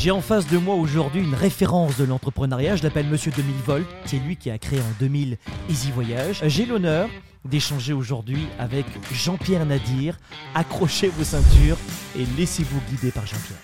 [0.00, 4.18] J'ai en face de moi aujourd'hui une référence de l'entrepreneuriat, je l'appelle Monsieur 2000 c'est
[4.18, 6.40] lui qui a créé en 2000 Easy Voyage.
[6.46, 7.10] J'ai l'honneur
[7.44, 10.16] d'échanger aujourd'hui avec Jean-Pierre Nadir.
[10.54, 11.76] Accrochez vos ceintures
[12.16, 13.58] et laissez-vous guider par Jean-Pierre.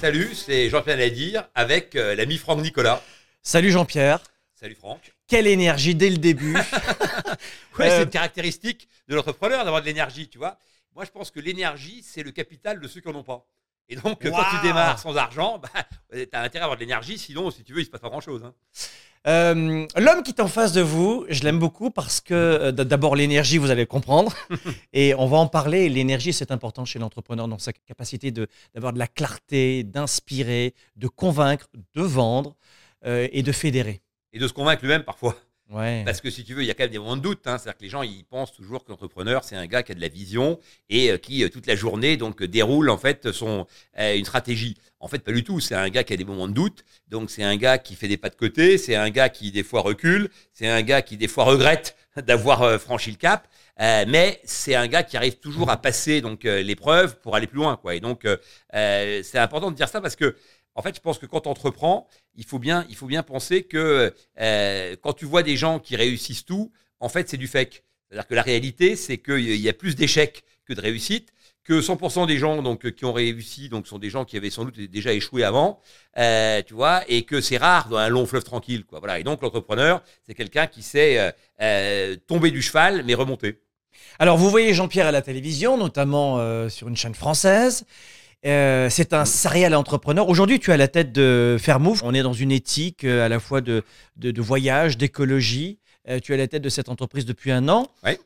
[0.00, 3.02] Salut, c'est Jean-Pierre Nadir avec euh, l'ami Franck Nicolas.
[3.42, 4.20] Salut Jean-Pierre.
[4.54, 5.12] Salut Franck.
[5.26, 6.54] Quelle énergie dès le début.
[7.80, 10.56] ouais, c'est une caractéristique de l'entrepreneur d'avoir de l'énergie, tu vois.
[10.94, 13.44] Moi, je pense que l'énergie, c'est le capital de ceux qui n'en ont pas.
[13.88, 15.68] Et donc, quand tu démarres sans argent, bah,
[16.12, 18.00] tu as intérêt à avoir de l'énergie, sinon, si tu veux, il ne se passe
[18.00, 18.42] pas grand-chose.
[18.44, 18.54] Hein.
[19.28, 23.14] Euh, l'homme qui est en face de vous, je l'aime beaucoup parce que euh, d'abord
[23.14, 24.34] l'énergie, vous allez comprendre,
[24.92, 25.88] et on va en parler.
[25.88, 31.68] L'énergie, c'est important chez l'entrepreneur dans sa capacité d'avoir de, la clarté, d'inspirer, de convaincre,
[31.94, 32.56] de vendre
[33.06, 34.02] euh, et de fédérer.
[34.32, 35.36] Et de se convaincre lui-même parfois.
[36.04, 37.46] Parce que si tu veux, il y a quand même des moments de doute.
[37.46, 37.58] Hein.
[37.58, 40.00] C'est-à-dire que les gens, ils pensent toujours que l'entrepreneur, c'est un gars qui a de
[40.00, 40.58] la vision
[40.90, 43.66] et euh, qui, euh, toute la journée, donc déroule en fait son,
[43.98, 44.76] euh, une stratégie.
[45.00, 45.60] En fait, pas du tout.
[45.60, 46.84] C'est un gars qui a des moments de doute.
[47.08, 48.78] Donc, c'est un gars qui fait des pas de côté.
[48.78, 50.28] C'est un gars qui, des fois, recule.
[50.52, 53.48] C'est un gars qui, des fois, regrette d'avoir franchi le cap.
[53.78, 57.76] mais c'est un gars qui arrive toujours à passer donc l'épreuve pour aller plus loin.
[57.76, 57.94] Quoi.
[57.94, 58.26] Et donc,
[58.72, 60.36] c'est important de dire ça parce que
[60.74, 63.62] en fait, je pense que quand tu entreprends, il faut bien, il faut bien penser
[63.62, 67.84] que euh, quand tu vois des gens qui réussissent tout, en fait, c'est du fake.
[68.08, 71.32] C'est-à-dire que la réalité, c'est qu'il y a plus d'échecs que de réussites,
[71.64, 74.64] que 100% des gens donc qui ont réussi donc sont des gens qui avaient sans
[74.64, 75.80] doute déjà échoué avant,
[76.18, 78.98] euh, tu vois, et que c'est rare dans un long fleuve tranquille, quoi.
[78.98, 79.20] Voilà.
[79.20, 83.60] Et donc l'entrepreneur, c'est quelqu'un qui sait euh, tomber du cheval mais remonter.
[84.18, 87.84] Alors vous voyez Jean-Pierre à la télévision, notamment sur une chaîne française.
[88.44, 90.28] Euh, c'est un serial entrepreneur.
[90.28, 92.02] Aujourd'hui, tu es à la tête de Fairmove.
[92.04, 93.84] On est dans une éthique euh, à la fois de,
[94.38, 95.78] voyage, d'écologie.
[96.08, 97.88] Euh, tu es à la tête de cette entreprise depuis un an.
[98.04, 98.18] Oui.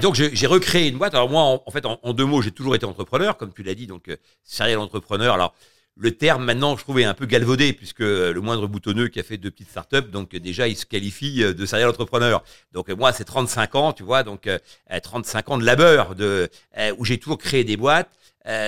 [0.00, 1.14] donc j'ai recréé une boîte.
[1.14, 3.86] Alors moi, en, fait, en, deux mots, j'ai toujours été entrepreneur, comme tu l'as dit.
[3.86, 4.08] Donc
[4.42, 5.34] serial entrepreneur.
[5.34, 5.54] Alors
[5.98, 9.36] le terme maintenant, je trouvais un peu galvaudé puisque le moindre boutonneux qui a fait
[9.36, 12.42] deux petites startups, donc déjà il se qualifie de serial entrepreneur.
[12.72, 14.48] Donc moi, c'est 35 ans, tu vois, donc
[15.02, 16.48] 35 ans de labeur, de
[16.96, 18.21] où j'ai toujours créé des boîtes euh,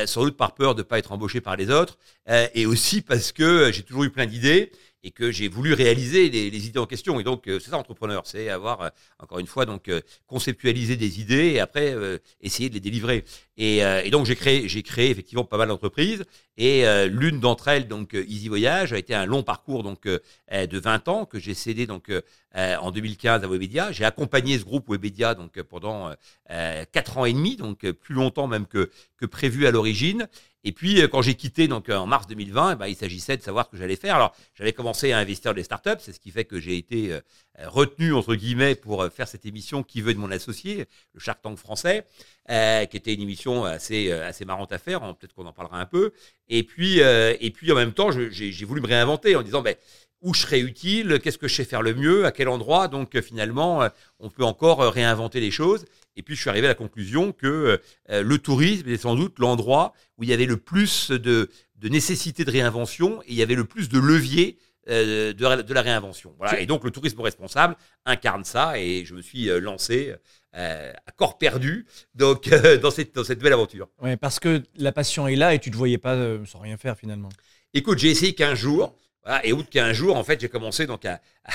[0.06, 1.98] sans doute par peur de ne pas être embauché par les autres,
[2.28, 4.70] euh, et aussi parce que j'ai toujours eu plein d'idées
[5.04, 7.20] et que j'ai voulu réaliser les, idées en question.
[7.20, 8.88] Et donc, euh, c'est ça, entrepreneur, c'est avoir, euh,
[9.18, 11.94] encore une fois, donc euh, conceptualiser des idées et après
[12.40, 13.24] essayer de les délivrer.
[13.58, 16.24] Et, et donc, j'ai créé, j'ai créé effectivement pas mal d'entreprises.
[16.56, 21.08] Et l'une d'entre elles, donc Easy Voyage, a été un long parcours donc de 20
[21.08, 22.10] ans que j'ai cédé donc
[22.54, 23.92] en 2015 à Webedia.
[23.92, 26.12] J'ai accompagné ce groupe Webedia donc pendant
[26.48, 28.90] 4 ans et demi, donc plus longtemps même que
[29.26, 30.28] prévu à l'origine.
[30.64, 33.42] Et puis, euh, quand j'ai quitté donc en mars 2020, eh ben, il s'agissait de
[33.42, 34.16] savoir ce que j'allais faire.
[34.16, 37.12] Alors, j'avais commencé à investir dans les startups, c'est ce qui fait que j'ai été
[37.12, 37.20] euh,
[37.66, 41.42] retenu entre guillemets pour euh, faire cette émission qui veut de mon associé, le Shark
[41.42, 42.06] Tank français,
[42.48, 45.00] qui était une émission assez assez marrante à faire.
[45.16, 46.12] Peut-être qu'on en parlera un peu.
[46.48, 49.76] Et puis, et puis en même temps, j'ai voulu me réinventer en disant, ben
[50.20, 52.88] où je serais utile, qu'est-ce que je sais faire le mieux, à quel endroit.
[52.88, 53.86] Donc finalement,
[54.18, 55.84] on peut encore réinventer les choses.
[56.16, 57.80] Et puis je suis arrivé à la conclusion que
[58.10, 61.88] euh, le tourisme est sans doute l'endroit où il y avait le plus de, de
[61.88, 64.58] nécessité de réinvention et il y avait le plus de levier
[64.88, 66.34] euh, de, de, la réinvention.
[66.38, 66.60] Voilà.
[66.60, 70.14] Et donc le tourisme responsable incarne ça et je me suis euh, lancé
[70.56, 72.48] à corps perdu donc,
[72.82, 73.88] dans, cette, dans cette belle aventure.
[74.00, 76.76] Oui, parce que la passion est là et tu ne te voyais pas sans rien
[76.76, 77.28] faire finalement.
[77.72, 78.94] Écoute, j'ai essayé 15 jours.
[79.24, 81.52] Voilà, et au bout de 15 jours, en fait, j'ai commencé donc à, à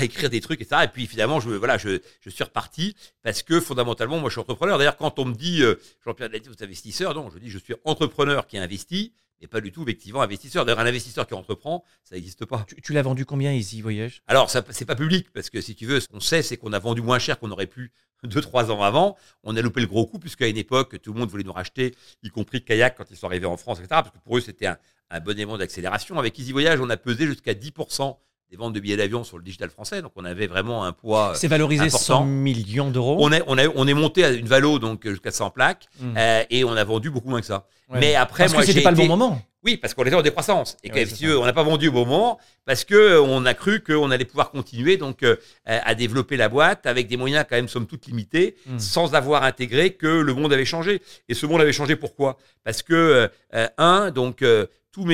[0.00, 0.82] écrire des trucs, etc.
[0.84, 4.40] Et puis finalement, je, voilà, je, je suis reparti parce que fondamentalement, moi, je suis
[4.40, 4.78] entrepreneur.
[4.78, 7.74] D'ailleurs, quand on me dit euh, Jean-Pierre vous êtes investisseur, non, je dis je suis
[7.84, 10.64] entrepreneur qui investit et pas du tout effectivement investisseur.
[10.64, 12.64] D'ailleurs, un investisseur qui entreprend, ça n'existe pas.
[12.82, 14.22] Tu, l'as vendu combien Easy Voyage?
[14.28, 16.72] Alors, ça c'est pas public parce que si tu veux, ce qu'on sait, c'est qu'on
[16.72, 17.92] a vendu moins cher qu'on aurait pu
[18.22, 19.16] deux trois ans avant.
[19.42, 21.94] On a loupé le gros coup puisqu'à une époque, tout le monde voulait nous racheter,
[22.22, 23.88] y compris Kayak quand ils sont arrivés en France, etc.
[23.90, 24.78] Parce que pour eux, c'était un,
[25.10, 26.18] un bon élément d'accélération.
[26.18, 28.16] Avec Easy Voyage, on a pesé jusqu'à 10%
[28.52, 30.02] des ventes de billets d'avion sur le digital français.
[30.02, 31.30] Donc on avait vraiment un poids.
[31.30, 33.16] Euh, C'est valorisé 100 millions d'euros.
[33.18, 36.14] On est, on, on est monté à une valo donc jusqu'à 100 plaques hmm.
[36.18, 37.66] euh, et on a vendu beaucoup moins que ça.
[37.94, 39.42] Mais après, parce moi, que c'était pas le bon moment.
[39.64, 42.38] Oui, parce qu'on était en décroissance et que on n'a pas vendu au bon moment
[42.64, 45.24] parce que euh, on a cru qu'on allait pouvoir continuer donc
[45.64, 48.78] à développer la boîte avec des moyens quand même somme toute limités, hmm.
[48.78, 51.00] sans avoir intégré que le monde avait changé.
[51.28, 52.36] Et ce monde avait changé pourquoi?
[52.64, 53.30] Parce que
[53.78, 54.44] un donc
[54.92, 55.04] tous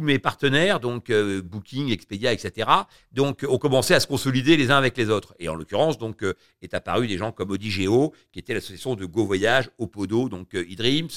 [0.00, 2.68] mes, partenaires, donc euh, Booking, Expedia, etc.,
[3.12, 5.34] donc, ont commencé à se consolider les uns avec les autres.
[5.38, 9.04] Et en l'occurrence, donc, euh, est apparu des gens comme Odigeo, qui était l'association de
[9.04, 11.08] Go Voyage, Opodo, donc euh, eDreams.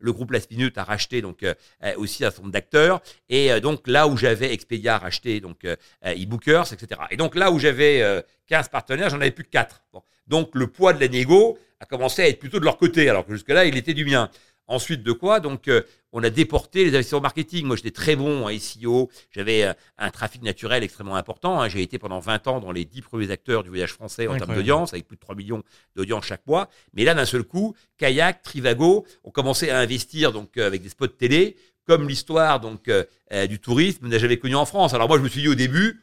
[0.00, 1.44] Le groupe Last a racheté donc
[1.96, 3.00] aussi un certain nombre d'acteurs.
[3.28, 5.66] Et donc là où j'avais Expedia racheté donc
[6.02, 7.00] eBookers, etc.
[7.10, 9.82] Et donc là où j'avais 15 partenaires, j'en avais plus que 4.
[10.26, 13.26] Donc le poids de la négo a commencé à être plutôt de leur côté, alors
[13.26, 14.30] que jusque-là, il était du mien.
[14.70, 17.66] Ensuite de quoi, donc, euh, on a déporté les investisseurs marketing.
[17.66, 19.10] Moi, j'étais très bon en SEO.
[19.30, 21.60] J'avais euh, un trafic naturel extrêmement important.
[21.60, 21.68] hein.
[21.68, 24.54] J'ai été pendant 20 ans dans les 10 premiers acteurs du voyage français en termes
[24.54, 25.62] d'audience, avec plus de 3 millions
[25.96, 26.68] d'audience chaque mois.
[26.94, 30.88] Mais là, d'un seul coup, Kayak, Trivago ont commencé à investir donc euh, avec des
[30.88, 31.56] spots télé,
[31.86, 33.04] comme l'histoire donc euh,
[33.46, 34.94] du tourisme n'a jamais connu en France.
[34.94, 36.00] Alors moi, je me suis dit au début,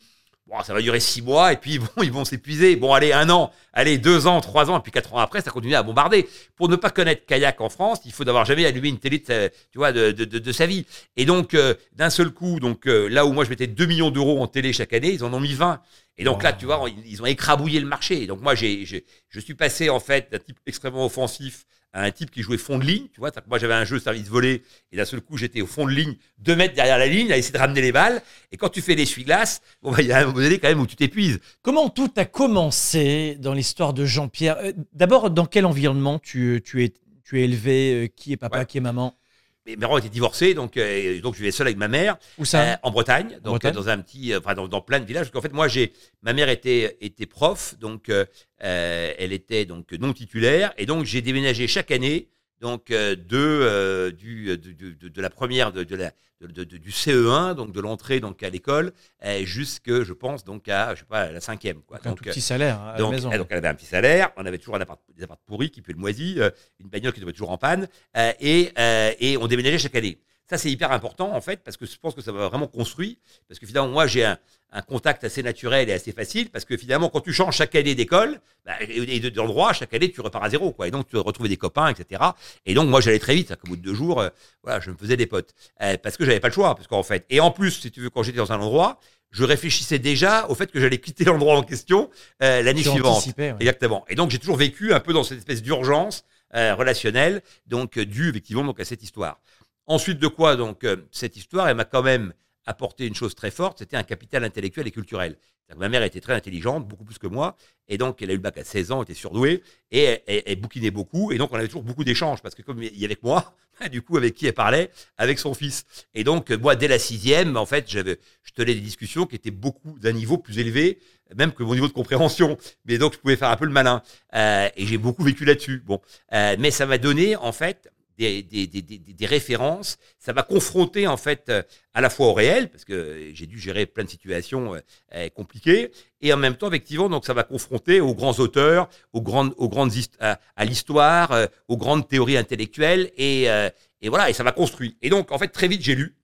[0.47, 2.75] bon, ça va durer six mois et puis bon, ils vont s'épuiser.
[2.75, 5.51] Bon, allez, un an, allez, deux ans, trois ans, et puis quatre ans après, ça
[5.51, 6.27] continue à bombarder.
[6.55, 9.25] Pour ne pas connaître Kayak en France, il faut d'avoir jamais allumé une télé de
[9.25, 10.85] sa, tu vois, de, de, de, sa vie.
[11.17, 14.11] Et donc, euh, d'un seul coup, donc euh, là où moi je mettais 2 millions
[14.11, 15.81] d'euros en télé chaque année, ils en ont mis 20.
[16.17, 18.23] Et donc là, tu vois, ils ont écrabouillé le marché.
[18.23, 21.65] Et donc moi, j'ai- je suis passé en fait d'un type extrêmement offensif
[21.95, 23.07] à un type qui jouait fond de ligne.
[23.13, 25.85] Tu vois, moi j'avais un jeu service volé et d'un seul coup j'étais au fond
[25.85, 28.21] de ligne, deux mètres derrière la ligne, à essayer de ramener les balles.
[28.51, 30.81] Et quand tu fais l'essuie-glace, bon, bah, il y a un moment donné quand même
[30.81, 31.39] où tu t'épuises.
[31.61, 34.57] Comment tout a commencé dans l'histoire de Jean-Pierre?
[34.59, 36.93] Euh, D'abord, dans quel environnement tu, tu es,
[37.23, 38.05] tu es élevé?
[38.05, 38.59] Euh, Qui est papa?
[38.59, 38.65] Ouais.
[38.65, 39.17] Qui est maman?
[39.65, 42.17] Mes parents étaient divorcés, donc, euh, donc je vivais seul avec ma mère.
[42.37, 42.61] Où ça?
[42.61, 43.71] Euh, en Bretagne, donc Bretagne.
[43.71, 45.23] euh, dans un petit, euh, enfin dans, dans plein de villages.
[45.31, 45.91] Parce qu'en fait, moi, j'ai,
[46.21, 48.11] ma mère était était prof, donc
[48.59, 52.29] elle était donc non titulaire, et donc j'ai déménagé chaque année,
[52.65, 56.91] donc euh, de euh, du de, de, de- de la première de, de la du
[56.91, 58.91] CE1, donc de l'entrée donc à l'école,
[59.23, 61.97] euh, jusque je pense donc à je sais pas la cinquième quoi.
[62.03, 63.29] un Donc, tout euh, petit salaire hein, à donc, la maison.
[63.31, 65.69] elle, donc, elle avait un petit salaire, on avait toujours un appart, des apparts pourris
[65.71, 69.11] qui puaient le moisi, euh, une bagnole qui devait toujours en panne, euh, et, euh,
[69.19, 70.17] et on déménageait chaque année.
[70.49, 73.17] Ça, c'est hyper important, en fait, parce que je pense que ça m'a vraiment construit,
[73.47, 74.37] parce que finalement, moi, j'ai un,
[74.71, 77.95] un contact assez naturel et assez facile, parce que finalement, quand tu changes chaque année
[77.95, 81.17] d'école, bah, et de- d'endroit, chaque année, tu repars à zéro, quoi, et donc tu
[81.17, 82.21] retrouves des copains, etc.
[82.67, 84.29] Et donc, moi, j'allais très vite, qu'au bout de deux jours, euh,
[84.63, 87.01] voilà, je me faisais des potes, Euh, parce que j'avais pas le choix, parce qu'en
[87.03, 88.99] fait, et en plus, si tu veux, quand j'étais dans un endroit,
[89.31, 92.09] je réfléchissais déjà au fait que j'allais quitter l'endroit en question
[92.43, 93.15] euh, l'année suivante.
[93.51, 93.57] ouais.
[93.59, 94.05] Exactement.
[94.07, 98.29] Et donc j'ai toujours vécu un peu dans cette espèce d'urgence euh, relationnelle, donc due
[98.29, 99.41] effectivement donc à cette histoire.
[99.87, 102.33] Ensuite de quoi donc euh, cette histoire, elle m'a quand même
[102.65, 105.37] apporté une chose très forte, c'était un capital intellectuel et culturel.
[105.69, 107.55] Que Ma mère était très intelligente, beaucoup plus que moi,
[107.87, 110.59] et donc elle a eu le bac à 16 ans, était surdouée, et elle, elle-
[110.59, 113.15] bouquinait beaucoup, et donc on avait toujours beaucoup d'échanges, parce que comme il y avait
[113.15, 113.55] que moi,
[113.91, 115.85] du coup avec qui elle parlait, avec son fils.
[116.13, 119.51] Et donc moi dès la sixième, en fait, j'avais, je tenais des discussions qui étaient
[119.51, 120.99] beaucoup d'un niveau plus élevé,
[121.35, 122.57] même que mon niveau de compréhension.
[122.85, 124.01] Mais donc je pouvais faire un peu le malin,
[124.35, 125.81] Euh, et j'ai beaucoup vécu là-dessus.
[125.85, 125.99] Bon,
[126.33, 129.97] Euh, mais ça m'a donné en fait des, des, des, des, références.
[130.19, 131.63] Ça m'a confronté en fait euh,
[131.93, 134.79] à la fois au réel, parce que j'ai dû gérer plein de situations euh,
[135.13, 135.91] euh, compliquées,
[136.21, 139.69] et en même temps, effectivement, donc ça m'a confronté aux grands auteurs, aux grandes, aux
[139.69, 143.69] grandes à l'histoire, euh, aux grandes théories intellectuelles, et, euh,
[144.01, 144.97] et voilà, et ça m'a construit.
[145.01, 146.15] Et donc, en fait, très vite, j'ai lu.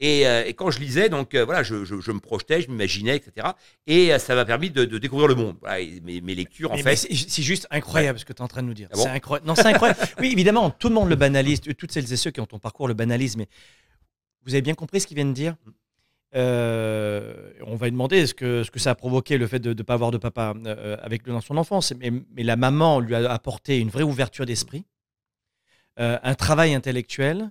[0.00, 2.68] Et, euh, et quand je lisais, donc euh, voilà, je, je, je me projetais, je
[2.68, 3.48] m'imaginais, etc.
[3.86, 5.56] Et euh, ça m'a permis de, de découvrir le monde.
[5.60, 6.96] Voilà, et mes, mes lectures, en Mais- fait.
[6.96, 8.88] c'est juste incroyable ce que tu es en train de nous dire.
[8.92, 9.46] Ah bon c'est incroyable.
[9.46, 10.00] Non, c'est incroyable.
[10.18, 11.60] oui, évidemment, tout le monde le banalise.
[11.60, 13.36] Toutes celles et ceux qui ont ton parcours le banalisent.
[13.36, 13.46] Mais
[14.44, 15.54] vous avez bien compris ce qu'il vient de dire
[16.34, 19.82] On va lui demander ce que, ce que ça a provoqué le fait de ne
[19.82, 20.54] pas avoir de papa
[21.02, 21.92] avec lui dans son enfance.
[22.00, 24.84] Mais, mais la maman lui a apporté une vraie ouverture d'esprit,
[25.96, 27.50] un travail intellectuel,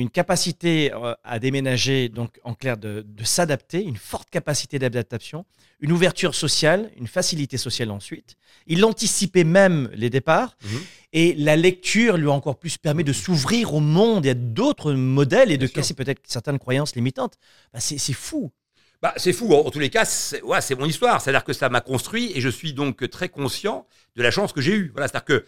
[0.00, 5.44] une capacité euh, à déménager, donc en clair de, de s'adapter, une forte capacité d'adaptation,
[5.80, 8.36] une ouverture sociale, une facilité sociale ensuite.
[8.66, 10.80] Il anticipait même les départs Mhm.
[11.12, 14.92] et la lecture lui a encore plus permis de s'ouvrir au monde et à d'autres
[14.94, 15.74] modèles et de sûr.
[15.76, 17.34] casser peut-être certaines croyances limitantes.
[17.72, 18.50] Bah, c'est fou.
[19.02, 19.52] Bah, c'est fou.
[19.54, 21.20] En, en tous les cas, c'est ouais, c'est mon histoire.
[21.20, 23.86] C'est-à-dire que ça m'a construit et je suis donc très conscient
[24.16, 24.90] de la chance que j'ai eue.
[24.92, 25.44] Voilà, c'est-à-dire que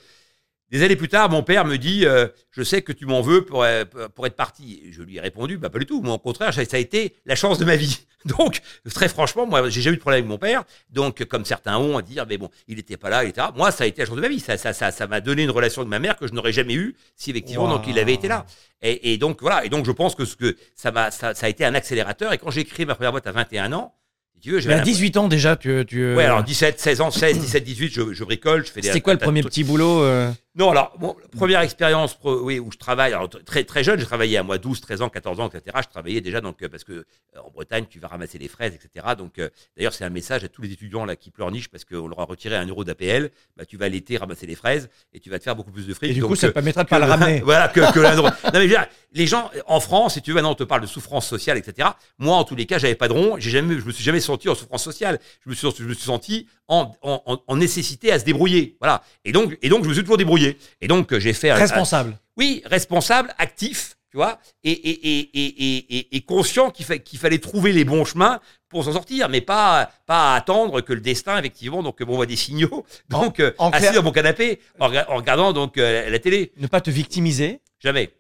[0.71, 3.45] des années plus tard, mon père me dit euh, Je sais que tu m'en veux
[3.45, 4.83] pour, euh, pour être parti.
[4.85, 6.03] Et je lui ai répondu bah, Pas du tout.
[6.03, 8.01] Moi, au contraire, ça ça a été la chance de ma vie.
[8.25, 8.61] Donc,
[8.93, 10.65] très franchement, moi, j'ai jamais eu de problème avec mon père.
[10.91, 13.49] Donc, comme certains ont à dire Mais bon, il n'était pas là, etc.
[13.55, 14.41] Moi, ça a été la chance de ma vie.
[14.41, 16.75] Ça ça, ça, ça m'a donné une relation avec ma mère que je n'aurais jamais
[16.75, 18.45] eue si effectivement donc, il avait été là.
[18.83, 21.47] Et, et donc voilà, et donc je pense que ce que ça m'a ça, ça
[21.47, 22.33] a été un accélérateur.
[22.33, 23.95] Et quand j'ai créé ma première boîte à 21 ans,
[24.43, 25.85] tu veux, Mais à un- 18 ans déjà, tu.
[25.87, 28.89] tu Ouais, alors 17, 16 ans, 16, 17, 18, je, je bricole, je fais des.
[28.89, 32.73] C'était quoi le premier petit boulot euh Non, alors, bon, première expérience pro- oui, où
[32.73, 35.49] je travaille, alors très, très jeune, j'ai travaillé à moi 12, 13 ans, 14 ans,
[35.49, 35.77] etc.
[35.83, 37.05] Je travaillais déjà, donc, euh, parce que euh,
[37.45, 39.05] en Bretagne, tu vas ramasser les fraises, etc.
[39.19, 42.09] Donc, euh, d'ailleurs, c'est un message à tous les étudiants là qui pleurnichent parce qu'on
[42.09, 43.31] leur a retiré un euro d'APL.
[43.59, 45.93] Bah, tu vas l'été ramasser les fraises et tu vas te faire beaucoup plus de
[45.93, 46.11] fric.
[46.11, 47.41] Et du donc, coup, ça te permettra de pas le ramener.
[47.41, 50.37] voilà, que, que non, mais je veux dire, les gens en France, si tu veux,
[50.37, 51.89] maintenant on te parle de souffrance sociale, etc.
[52.19, 53.37] Moi, en tous les cas, j'avais pas de rond.
[53.39, 55.19] J'ai jamais, je me suis jamais senti en souffrance sociale.
[55.45, 58.77] Je me suis, je me suis senti en, en, en- en nécessité à se débrouiller.
[58.81, 59.03] Voilà.
[59.27, 60.46] Et donc, et donc, je me suis toujours débrouillé.
[60.81, 62.19] Et donc, euh, j'ai fait un, Responsable.
[62.37, 67.73] oui, responsable, actif, tu vois, et, et, et, et, conscient qu'il fa- qu'il fallait trouver
[67.73, 72.01] les bons chemins pour s'en sortir, mais pas, pas attendre que le destin, effectivement, donc
[72.01, 75.53] m'envoie des signaux, donc euh, en assis clair- dans mon canapé, en, rega- en regardant
[75.53, 76.53] donc euh, la télé.
[76.57, 77.61] Ne pas te victimiser.
[77.81, 78.11] Jamais.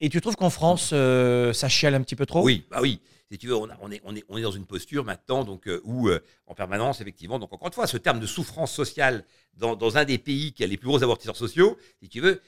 [0.00, 2.42] Et tu trouves qu'en France, euh, ça chiale un petit peu trop?
[2.42, 3.00] Oui, bah oui.
[3.30, 7.00] Si tu veux, on, est, dans une posture maintenant donc, euh, où, euh, en permanence,
[7.00, 10.62] effectivement, donc encore une fois, ce terme de souffrance sociale dans, un des pays qui
[10.62, 12.40] a les plus gros amortisseurs sociaux, si tu veux,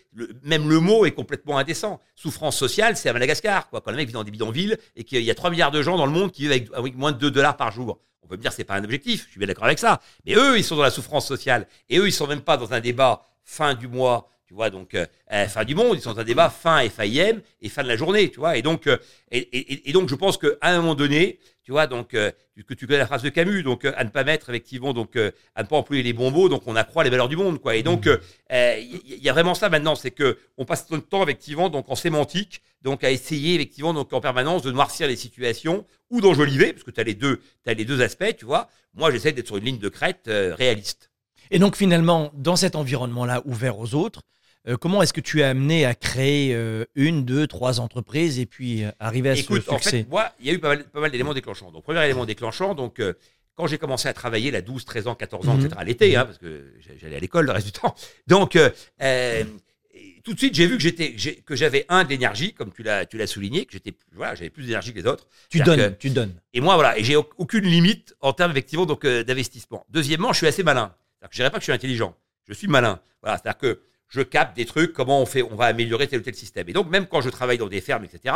[0.43, 2.01] même le mot est complètement indécent.
[2.15, 3.81] Souffrance sociale, c'est à Madagascar, quoi.
[3.81, 5.97] Quand le mec vit dans des bidonvilles et qu'il y a 3 milliards de gens
[5.97, 7.99] dans le monde qui vivent avec, moins de 2 dollars par jour.
[8.23, 10.01] On peut me dire que c'est pas un objectif, je suis bien d'accord avec ça.
[10.27, 11.67] Mais eux, ils sont dans la souffrance sociale.
[11.89, 14.95] Et eux, ils sont même pas dans un débat fin du mois, tu vois, donc
[14.95, 15.05] euh,
[15.47, 18.39] fin du monde, ils sont un débat fin FAIM et fin de la journée, tu
[18.41, 18.57] vois.
[18.57, 18.97] Et donc, euh,
[19.31, 22.33] et, et- et donc je pense qu'à un moment donné, tu vois, donc euh,
[22.67, 25.17] que tu connais la phrase de Camus, donc à ne pas mettre effectivement, donc
[25.55, 27.77] à ne pas employer les bons mots, donc on accroît les valeurs du monde, quoi.
[27.77, 28.07] Et donc
[28.51, 31.69] il y, il y a vraiment ça maintenant, c'est que on passe notre temps effectivement
[31.69, 36.23] donc en sémantique, donc à essayer effectivement donc en permanence de noircir les situations ou
[36.23, 38.71] d'enjoliver, parce que tu as les deux, as les deux aspects, tu vois.
[38.95, 41.11] Moi, j'essaie d'être sur une ligne de crête réaliste.
[41.51, 44.23] Et donc finalement, dans cet environnement-là ouvert aux autres,
[44.77, 48.85] comment est-ce que tu es amené à créer euh, une, deux, trois entreprises et puis
[48.85, 49.91] euh, arriver à Écoute, ce en succès?
[50.03, 51.71] fait, moi, il y a eu pas mal, pas mal d'éléments déclenchants.
[51.71, 53.15] Donc, premier élément déclenchant, donc, euh,
[53.55, 55.61] quand j'ai commencé à travailler, là, 12, 13 ans, 14 ans, Mhm.
[55.67, 57.95] etc., à l'été, hein, parce que j'a- j'allais à l'école le reste du temps.
[58.27, 58.71] Donc, euh,
[59.03, 59.45] euh,
[60.25, 63.07] tout de suite, j'ai vu que j'étais, que j'avais un de l'énergie, comme tu l'as,
[63.07, 65.27] tu l'as souligné, que j'étais, voilà, j'avais plus d'énergie que les autres.
[65.49, 66.35] Tu donnes, tu donnes.
[66.53, 69.85] Et moi, voilà, et j'ai au- aucune limite en termes effectivement donc euh, d'investissement.
[69.89, 70.95] Deuxièmement, je suis assez malin.
[71.23, 72.15] Que je dirais pas que je suis intelligent.
[72.47, 73.01] Je suis malin.
[73.23, 76.23] Voilà, c'est-à-dire que je capte des trucs, comment on fait, on va améliorer tel ou
[76.23, 76.69] tel système.
[76.69, 78.35] Et donc, même quand je travaille dans des fermes, etc.,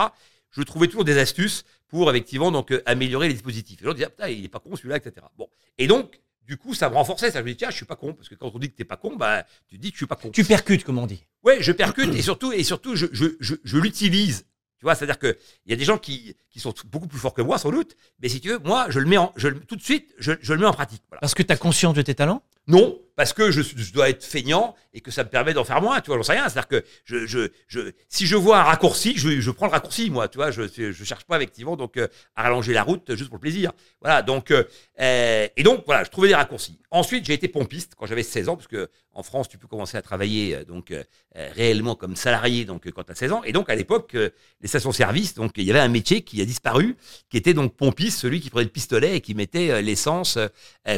[0.51, 3.81] je trouvais toujours des astuces pour effectivement donc euh, améliorer les dispositifs.
[3.81, 5.27] Et l'autre disait, ah, putain, il est pas con celui-là, etc.
[5.37, 5.49] Bon.
[5.79, 7.31] Et donc, du coup, ça me renforçait.
[7.31, 8.77] Ça, je me dis, tiens, je suis pas con, parce que quand on dit que
[8.77, 10.31] t'es pas con, bah, tu dis que je suis pas con.
[10.31, 11.25] Tu percutes, comme on dit.
[11.43, 14.45] Ouais, je percute et surtout, et surtout, je, je, je, je l'utilise.
[14.79, 17.35] Tu vois, c'est-à-dire que il y a des gens qui, qui sont beaucoup plus forts
[17.35, 17.97] que moi, sans doute.
[18.21, 20.53] Mais si tu veux, moi, je le mets en, je, tout de suite, je, je
[20.53, 21.03] le mets en pratique.
[21.09, 21.21] Voilà.
[21.21, 24.25] Parce que tu as conscience de tes talents Non, parce que je, je dois être
[24.25, 26.01] feignant et que ça me permet d'en faire moins.
[26.01, 26.49] Tu vois, j'en sais rien.
[26.49, 30.11] C'est-à-dire que je, je, je, si je vois un raccourci, je, je prends le raccourci,
[30.11, 30.29] moi.
[30.29, 33.37] Tu vois, je, je cherche pas effectivement donc euh, à rallonger la route juste pour
[33.37, 33.73] le plaisir.
[34.01, 34.23] Voilà.
[34.23, 34.65] Donc, euh,
[35.01, 36.79] euh, et donc voilà, je trouvais des raccourcis.
[36.91, 39.97] Ensuite, j'ai été pompiste quand j'avais 16 ans, parce que en France, tu peux commencer
[39.97, 40.95] à travailler euh, donc
[41.35, 43.43] réellement comme salarié donc quand tu as 16 ans.
[43.45, 46.97] Et donc à l'époque, les stations-service, donc il y avait un métier qui a disparu,
[47.31, 50.39] qui était donc pompiste, celui qui prenait le pistolet et qui mettait l'essence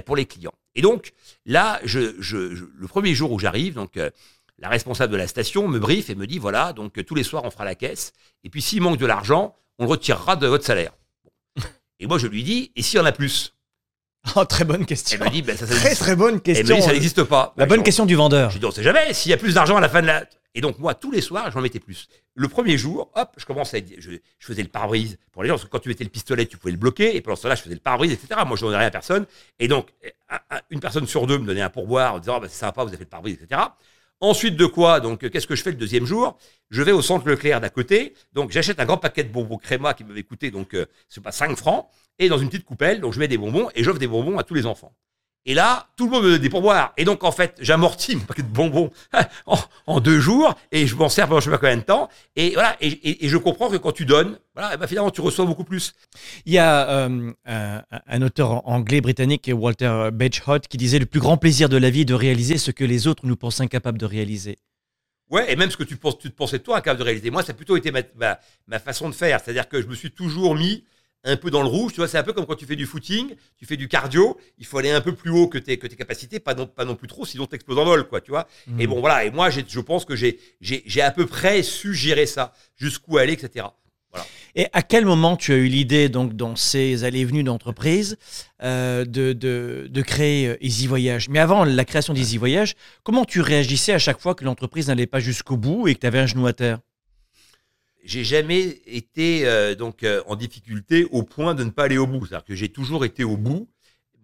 [0.05, 0.55] pour les clients.
[0.75, 1.13] Et donc
[1.47, 4.11] là, je, je- je- le premier jour où j'arrive, donc euh,
[4.59, 7.23] la responsable de la station me briefe et me dit voilà, donc euh, tous les
[7.25, 8.13] soirs on fera la caisse,
[8.45, 10.93] et puis s'il manque de l'argent, on le retirera de votre salaire.
[12.01, 13.55] Et moi je lui dis et s'il y en a plus?
[14.37, 15.19] Oh, très bonne Elle question.
[15.25, 16.77] me dit ben, ça, ça Très, très bonne Elle me question.
[16.77, 17.53] dit ça n'existe pas.
[17.57, 18.51] La bonne question du vendeur.
[18.51, 20.25] je dis, on sait jamais, s'il y a plus d'argent à la fin de la.
[20.57, 22.09] Et donc, moi, tous les soirs, j'en mettais plus.
[22.35, 23.79] Le premier jour, hop, je commence à.
[23.79, 26.47] Je, je faisais le pare-brise pour les gens, parce que quand tu mettais le pistolet,
[26.47, 28.41] tu pouvais le bloquer, et pendant ce temps-là, je faisais le pare-brise, etc.
[28.47, 29.27] Moi, je donnais rien à personne.
[29.59, 29.89] Et donc,
[30.31, 32.59] un- un- une personne sur deux me donnait un pourboire en disant, Ah, bah, c'est
[32.59, 33.63] sympa, vous avez fait le pare-brise, etc.
[34.21, 36.39] Ensuite de quoi, donc, qu'est-ce que je fais le deuxième jour?
[36.71, 39.93] Je vais au centre Leclerc d'à côté, donc j'achète un grand paquet de bonbons créma
[39.93, 43.13] qui m'avait coûté, donc, euh, sais pas, 5 francs, et dans une petite coupelle, donc
[43.13, 44.95] je mets des bonbons, et j'offre des bonbons à tous les enfants.
[45.47, 46.95] Et là, tout le monde me donne des pourboires.
[46.97, 48.91] Et donc, en fait, j'amortis mon paquet de bonbons
[49.47, 52.09] en, en deux jours et je m'en sers pendant je sais pas combien de temps.
[52.35, 55.21] Et voilà, et, et- et je comprends que quand tu donnes, voilà, ben, finalement, tu
[55.21, 55.93] reçois beaucoup plus.
[56.47, 61.21] Il y a euh, un, un auteur anglais britannique, Walter Bagehot, qui disait Le plus
[61.21, 63.99] grand plaisir de la vie est de réaliser ce que les autres nous pensent incapables
[63.99, 64.57] de réaliser.
[65.31, 67.31] Ouais, et même ce que tu, penses, tu te pensais toi incapable de réaliser.
[67.31, 69.41] Moi, ça a plutôt été ma, ma, ma façon de faire.
[69.43, 70.85] C'est-à-dire que je me suis toujours mis
[71.25, 71.93] un peu dans le rouge.
[71.93, 74.37] Tu vois, c'est un peu comme quand tu fais du footing, tu fais du cardio.
[74.59, 76.85] Il faut aller un peu plus haut que tes, que tes capacités, pas non, pas
[76.85, 78.47] non plus trop, sinon tu exploses en vol, quoi, tu vois.
[78.79, 79.25] Et bon, voilà.
[79.25, 83.67] Et moi, je pense que j'ai à peu près su gérer ça, jusqu'où aller, etc.
[84.55, 88.17] Et à quel moment tu as eu l'idée, donc, dans ces allées et venues d'entreprise,
[88.63, 91.29] euh, de, de, de créer euh, Easy Voyage?
[91.29, 95.09] Mais avant la création d'Easy Voyage, comment tu réagissais à chaque fois que l'entreprise n'allait
[95.09, 96.79] pas jusqu'au bout et que tu avais un genou à terre?
[98.05, 102.07] J'ai jamais été euh, donc euh, en difficulté au point de ne pas aller au
[102.07, 102.27] bout.
[102.27, 103.69] C'est-à-dire que j'ai toujours été au bout,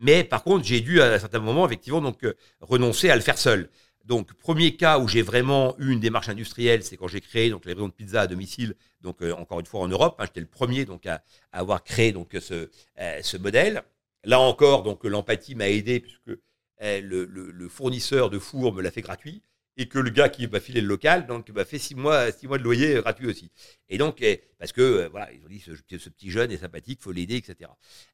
[0.01, 3.23] mais par contre j'ai dû à un certain moment effectivement donc euh, renoncer à le
[3.23, 3.71] faire seul.
[4.05, 7.65] Donc premier cas où j'ai vraiment eu une démarche industrielle, c'est quand j'ai créé donc
[7.65, 10.17] les livraisons de pizza à domicile, donc euh, encore une fois en Europe.
[10.19, 11.23] hein, J'étais le premier donc à,
[11.53, 12.71] à avoir créé donc ce
[13.01, 13.83] euh, ce modèle.
[14.25, 16.31] Là encore donc l'empathie m'a aidé puisque
[16.83, 19.43] euh, le, le- le fournisseur de four me l'a fait gratuit
[19.81, 22.47] et que le gars qui m'a filé le local donc m'a fait six mois six
[22.47, 23.51] mois de loyer gratuit aussi.
[23.89, 25.73] Et donc, eh, parce que euh, voilà, ils ont dit ce,
[26.11, 27.71] petit jeune est sympathique, faut l'aider, etc.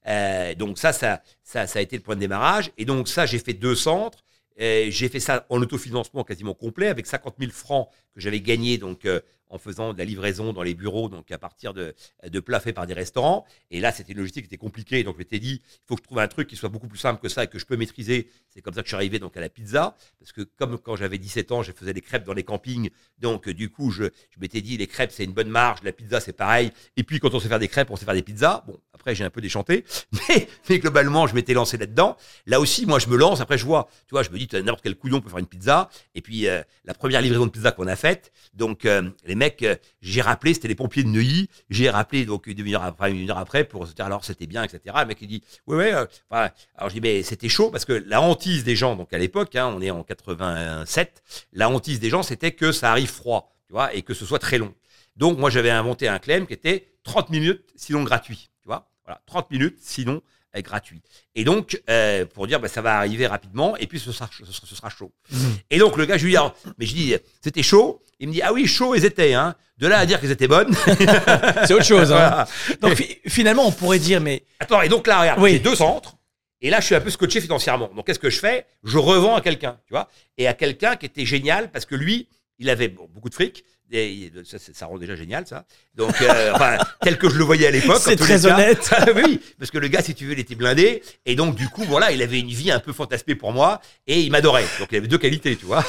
[0.06, 2.70] Euh, donc ça, ça, ça, a été le point de démarrage.
[2.78, 4.24] Et donc ça, j'ai fait deux centres.
[4.58, 9.20] J'ai fait ça en autofinancement quasiment complet avec 50 000 francs que j'avais gagnés euh,
[9.56, 11.94] en faisant de la livraison dans les bureaux, donc à partir de,
[12.28, 13.44] de plats faits par des restaurants.
[13.70, 15.02] Et là, c'était une logistique qui était compliquée.
[15.02, 16.98] Donc, je m'étais dit, il faut que je trouve un truc qui soit beaucoup plus
[16.98, 18.28] simple que ça et que je peux maîtriser.
[18.48, 19.96] C'est comme ça que je suis arrivé donc à la pizza.
[20.20, 22.90] Parce que comme quand j'avais 17 ans, je faisais des crêpes dans les campings.
[23.18, 25.82] Donc, du coup, je, je m'étais dit, les crêpes, c'est une bonne marge.
[25.82, 26.70] La pizza, c'est pareil.
[26.96, 28.64] Et puis, quand on sait faire des crêpes, on sait faire des pizzas.
[28.66, 29.84] Bon, après, j'ai un peu déchanté.
[30.28, 32.16] Mais, mais globalement, je m'étais lancé là-dedans.
[32.46, 33.40] Là aussi, moi, je me lance.
[33.40, 35.88] Après, je vois, tu vois, je me dis, n'importe quel couillon peut faire une pizza.
[36.14, 39.76] Et puis, euh, la première livraison de pizza qu'on a faite, donc, euh, les euh,
[40.00, 41.48] j'ai rappelé, c'était les pompiers de Neuilly.
[41.70, 44.62] J'ai rappelé, donc, une demi-heure après, une heure après, pour se dire, alors, c'était bien,
[44.62, 44.80] etc.
[45.00, 45.94] Le mec, il dit, ouais, ouais,
[46.30, 49.18] enfin, alors, je dis, mais c'était chaud parce que la hantise des gens, donc, à
[49.18, 51.22] l'époque, hein, on est en 87,
[51.52, 54.38] la hantise des gens, c'était que ça arrive froid, tu vois, et que ce soit
[54.38, 54.74] très long.
[55.16, 58.90] Donc, moi, j'avais inventé un claim qui était 30 minutes, sinon gratuit, tu vois.
[59.04, 60.20] Voilà, 30 minutes, sinon euh,
[60.62, 61.02] gratuit.
[61.34, 64.76] Et donc, euh, pour dire, bah, ça va arriver rapidement, et puis ce sera, ce
[64.96, 65.12] chaud.
[65.30, 65.36] Mmh.
[65.70, 68.02] Et donc, le gars, je lui dis, alors, mais je dis, c'était chaud.
[68.18, 69.54] Il me dit, ah oui, chaud, ils étaient, hein.
[69.78, 70.74] De là à dire qu'ils étaient bonnes.
[71.66, 72.10] C'est autre chose.
[72.10, 72.16] Hein.
[72.16, 72.48] Voilà.
[72.80, 75.52] Donc fi- finalement, on pourrait dire, mais Attends, et donc là, regarde, Oui.
[75.52, 76.16] j'ai deux centres.
[76.62, 77.90] Et là, je suis un peu scotché financièrement.
[77.94, 78.64] Donc, qu'est-ce que je fais?
[78.84, 80.08] Je revends à quelqu'un, tu vois?
[80.38, 82.26] Et à quelqu'un qui était génial parce que lui,
[82.58, 83.64] il avait bon, beaucoup de fric.
[83.92, 85.64] Et ça, rend déjà génial, ça.
[85.94, 88.00] Donc, euh, enfin, tel que je le voyais à l'époque.
[88.00, 88.54] C'est très cas.
[88.54, 88.90] honnête.
[89.16, 91.02] oui, parce que le gars, si tu veux, il était blindé.
[91.24, 93.80] Et donc, du coup, voilà, il avait une vie un peu fantasmée pour moi.
[94.06, 94.66] Et il m'adorait.
[94.80, 95.84] Donc, il avait deux qualités, tu vois.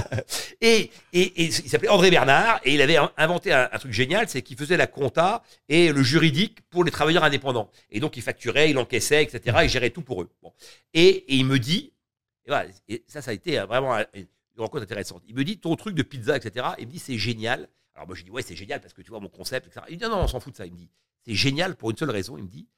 [0.60, 2.60] et, et, et il s'appelait André Bernard.
[2.64, 6.02] Et il avait inventé un, un truc génial, c'est qu'il faisait la compta et le
[6.02, 7.70] juridique pour les travailleurs indépendants.
[7.90, 9.58] Et donc, il facturait, il encaissait, etc.
[9.62, 10.30] Il gérait tout pour eux.
[10.42, 10.52] Bon.
[10.94, 11.92] Et, et il me dit,
[12.46, 13.98] et, voilà, et ça, ça a été vraiment
[14.56, 15.22] une rencontre intéressante.
[15.28, 16.66] Il me dit, ton truc de pizza, etc.
[16.78, 17.68] Il me dit, c'est génial.
[17.94, 19.86] Alors, moi, je dis, ouais, c'est génial parce que tu vois mon concept, etc.
[19.88, 20.66] Il me dit, non, on s'en fout de ça.
[20.66, 20.90] Il me dit,
[21.24, 22.36] c'est génial pour une seule raison.
[22.36, 22.68] Il me dit,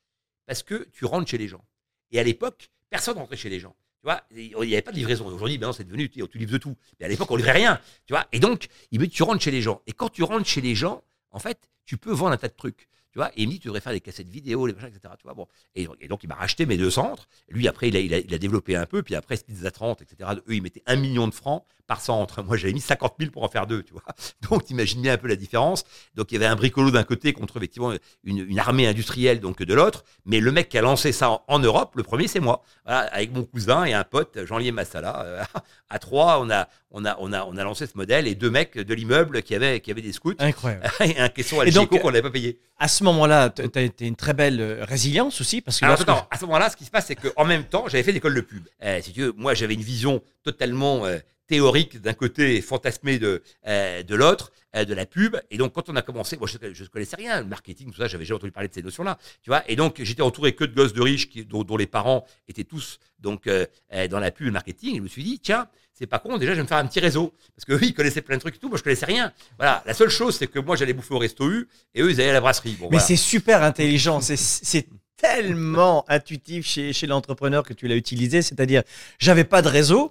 [0.46, 1.64] parce que tu rentres chez les gens.
[2.10, 3.76] Et à l'époque, personne rentrait chez les gens.
[4.00, 5.26] Tu vois, il n'y avait pas de livraison.
[5.26, 6.76] Aujourd'hui, maintenant, c'est devenu, tu tu livres de tout.
[6.98, 7.80] Mais à l'époque, on livrait rien.
[8.06, 9.82] Tu vois, et donc, il me dit, tu rentres chez les gens.
[9.86, 12.54] Et quand tu rentres chez les gens, en fait, tu peux vendre un tas de
[12.54, 12.88] trucs.
[13.18, 15.12] Tu vois, et me dit, tu devrais faire des cassettes vidéo, les machins, etc.
[15.18, 15.48] Tu vois, bon.
[15.74, 17.26] Et, et donc, il m'a racheté mes deux centres.
[17.48, 19.02] Lui, après, il a, il a, il a développé un peu.
[19.02, 20.30] Puis après, Pizza 30, etc.
[20.36, 22.42] Eux, ils mettaient un million de francs par centre.
[22.44, 24.04] Moi, j'avais mis 50 000 pour en faire deux, tu vois.
[24.48, 25.84] Donc, t'imagines bien un peu la différence.
[26.14, 29.60] Donc, il y avait un bricolo d'un côté contre, effectivement, une, une armée industrielle, donc,
[29.64, 30.04] de l'autre.
[30.24, 32.62] Mais le mec qui a lancé ça en, en Europe, le premier, c'est moi.
[32.84, 35.22] Voilà, avec mon cousin et un pote, Jean-Lié Massala.
[35.24, 35.42] Euh,
[35.90, 38.50] à trois, on a, on, a, on, a, on a lancé ce modèle et deux
[38.50, 40.86] mecs de l'immeuble qui avaient, qui avaient des scouts incroyable.
[41.00, 42.60] et un caisson donc, Algeco qu'on n'avait pas payé.
[42.78, 45.96] À ce moment-là, tu as été une très belle euh, résilience aussi, parce que Alors,
[45.98, 48.12] lorsque- attends, à ce moment-là, ce qui se passe, c'est qu'en même temps, j'avais fait
[48.12, 48.66] l'école de pub.
[48.84, 51.18] Euh, si tu veux, moi, j'avais une vision totalement euh,
[51.48, 55.36] théorique d'un côté et fantasmée de, euh, de l'autre, euh, de la pub.
[55.50, 58.06] Et donc, quand on a commencé, moi, je ne connaissais rien, le marketing, tout ça,
[58.06, 59.18] j'avais jamais entendu parler de ces notions-là.
[59.42, 61.86] Tu vois, et donc, j'étais entouré que de gosses de riches qui, dont, dont les
[61.88, 63.66] parents étaient tous donc euh,
[64.08, 64.94] dans la pub et le marketing.
[64.94, 66.86] Et je me suis dit, tiens, c'est pas con, déjà, je vais me faire un
[66.86, 67.32] petit réseau.
[67.56, 69.32] Parce que eux, ils connaissaient plein de trucs et tout, moi, je connaissais rien.
[69.56, 72.20] Voilà, la seule chose, c'est que moi, j'allais bouffer au resto U et eux, ils
[72.20, 72.76] allaient à la brasserie.
[72.78, 73.04] Bon, Mais voilà.
[73.06, 74.20] c'est super intelligent.
[74.20, 78.40] C'est- C'est tellement intuitif chez, chez l'entrepreneur que tu l'as utilisé.
[78.40, 78.82] C'est-à-dire,
[79.18, 80.08] j'avais pas de réseau,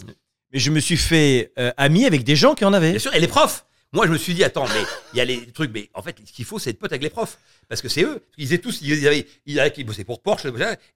[0.53, 2.91] mais je me suis fait euh, ami avec des gens qui en avaient.
[2.91, 3.65] Bien sûr, et les profs.
[3.93, 4.81] Moi, je me suis dit, attends, mais
[5.13, 7.01] il y a les trucs, mais en fait, ce qu'il faut, c'est être pote avec
[7.03, 7.37] les profs.
[7.69, 8.21] Parce que c'est eux.
[8.37, 10.45] Ils étaient tous, ils avaient, ils avaient, qui bossaient pour Porsche,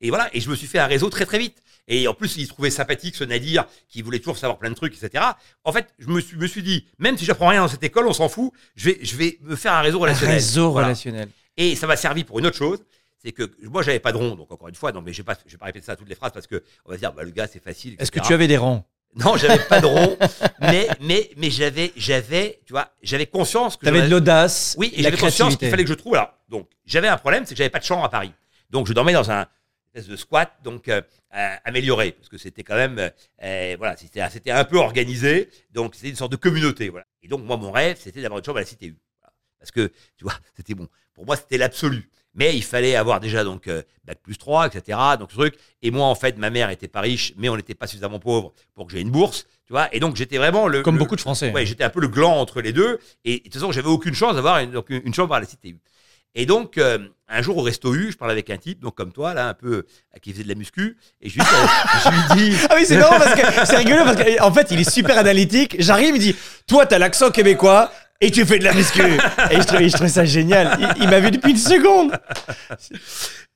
[0.02, 0.30] et voilà.
[0.34, 1.58] Et je me suis fait un réseau très, très vite.
[1.88, 4.94] Et en plus, ils trouvaient sympathique ce Nadir, qui voulait toujours savoir plein de trucs,
[5.02, 5.24] etc.
[5.64, 8.08] En fait, je me suis, me suis dit, même si j'apprends rien dans cette école,
[8.08, 10.36] on s'en fout, je vais, je vais me faire un réseau Un relationnel.
[10.36, 10.88] réseau Voilà.
[10.88, 11.30] relationnel.
[11.58, 12.80] Et ça m'a servi pour une autre chose.
[13.24, 14.36] C'est que moi, j'avais pas de rond.
[14.36, 15.96] Donc, encore une fois, non, mais je vais pas, je vais pas répéter ça à
[15.96, 17.96] toutes les phrases parce que on va se dire, bah, le gars, c'est facile.
[18.00, 18.86] Est-ce que tu avais des rangs?
[19.16, 20.18] Non, j'avais pas de rond.
[20.62, 24.76] mais, mais, mais j'avais, j'avais, tu vois, j'avais conscience que Tu avais j'en de l'audace,
[24.78, 26.16] oui, et j'avais conscience qu'il fallait que je trouve.
[26.16, 28.32] Alors, donc, j'avais un problème, c'est que j'avais pas de chambre à Paris.
[28.70, 29.48] Donc, je dormais dans un
[29.94, 31.02] espèce de squat, donc euh,
[31.66, 33.10] amélioré, parce que c'était quand même, euh,
[33.44, 35.50] euh, voilà, c'était, c'était un peu organisé.
[35.72, 37.06] Donc, c'était une sorte de communauté, voilà.
[37.22, 39.34] Et donc, moi, mon rêve, c'était d'avoir une chambre à la Cité U, Voilà.
[39.60, 40.88] parce que, tu vois, c'était bon.
[41.14, 42.10] Pour moi, c'était l'absolu.
[42.34, 44.98] Mais il fallait avoir déjà donc euh, bac plus 3, etc.
[45.20, 45.56] Donc ce truc.
[45.82, 48.54] Et moi, en fait, ma mère était pas riche, mais on n'était pas suffisamment pauvre
[48.74, 49.94] pour que j'ai une bourse, tu vois.
[49.94, 51.52] Et donc j'étais vraiment le Comme le- beaucoup de Français.
[51.52, 53.00] Ouais, j'étais un peu le gland entre les deux.
[53.26, 55.76] Et de toute façon, j'avais aucune chance d'avoir une, donc, une chambre à la Cité.
[56.34, 59.12] Et donc, euh, un jour au resto U, je parlais avec un type, donc comme
[59.12, 59.84] toi, là, un peu, euh,
[60.22, 60.96] qui faisait de la muscu.
[61.20, 61.46] Et je lui,
[62.06, 64.80] je lui dis, Ah oui, c'est marrant parce que c'est rigolo parce qu'en fait, il
[64.80, 65.76] est super analytique.
[65.80, 66.36] J'arrive, il dit
[66.68, 67.92] Toi, t'as l'accent québécois
[68.22, 69.02] et tu fais de la muscu.
[69.52, 70.78] Et je trouvais, je trouvais ça génial.
[70.80, 72.12] Il, il m'a vu depuis une seconde.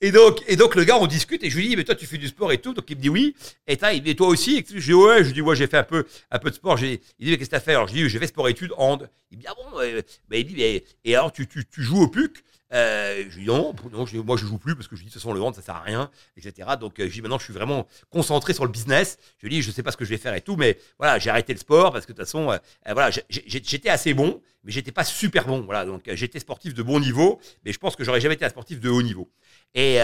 [0.02, 2.06] Et donc, et donc, le gars, on discute et je lui dis, mais toi, tu
[2.06, 2.74] fais du sport et tout.
[2.74, 3.36] Donc, il me dit oui.
[3.68, 4.58] Et t'as, il me dit, toi aussi?
[4.58, 6.56] Et je dis, ouais, je lui dis, ouais, j'ai fait un peu, un peu de
[6.56, 6.78] sport.
[6.78, 7.72] J'ai, il dit, mais qu'est-ce que t'as fait?
[7.72, 9.10] Alors, je dis, j'ai fait sport études, hand.
[9.32, 9.80] Il me dit, ah bon?
[9.80, 12.44] euh, bah, il dit, mais, et alors, tu, tu, tu joues au PUC?
[12.76, 15.02] Euh, je lui dis non, non je dis, moi je joue plus parce que je
[15.02, 16.70] dis de toute façon le vendre ça sert à rien, etc.
[16.80, 19.18] Donc euh, je dis maintenant je suis vraiment concentré sur le business.
[19.38, 21.18] Je lui dis je sais pas ce que je vais faire et tout, mais voilà
[21.18, 22.58] j'ai arrêté le sport parce que de toute façon euh,
[22.88, 25.62] euh, voilà j'étais assez bon, mais j'étais pas super bon.
[25.62, 28.50] Voilà donc j'étais sportif de bon niveau, mais je pense que j'aurais jamais été un
[28.50, 29.32] sportif de haut niveau.
[29.74, 29.96] Et,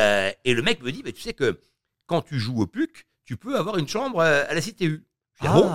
[0.45, 1.59] et le mec me dit mais tu sais que
[2.05, 5.03] quand tu joues au PUC, tu peux avoir une chambre à la CTU.
[5.35, 5.69] Je dis, ah bon?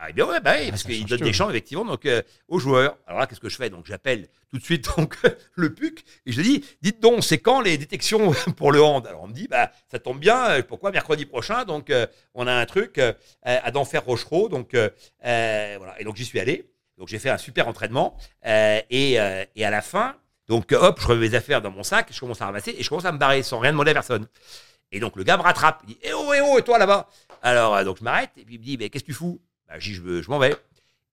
[0.00, 1.24] Ah, bien ouais, bah Ah, parce qu'il donne tout.
[1.24, 2.96] des chambres effectivement donc euh, aux joueurs.
[3.06, 3.68] Alors là, qu'est-ce que je fais?
[3.68, 5.16] Donc j'appelle tout de suite donc
[5.54, 9.06] le PUC et je dis dites donc, c'est quand les détections pour le hand?
[9.06, 11.64] Alors on me dit bah ça tombe bien, euh, pourquoi mercredi prochain?
[11.64, 16.24] Donc euh, on a un truc euh, à d'enfer Rochereau donc voilà et donc j'y
[16.24, 16.70] suis allé.
[16.96, 19.14] Donc j'ai fait un super entraînement et,
[19.54, 20.16] et à la fin
[20.48, 22.88] donc hop, je remets mes affaires dans mon sac, je commence à ramasser et je
[22.88, 24.26] commence à me barrer sans rien demander à personne.
[24.90, 27.08] Et donc le gars me rattrape, il dit Eh oh, eh oh, et toi là-bas?
[27.42, 29.40] Alors donc je m'arrête et puis il me dit Mais qu'est-ce que tu fous?
[29.68, 30.56] Bah, Je dis Je, veux- je m'en vais.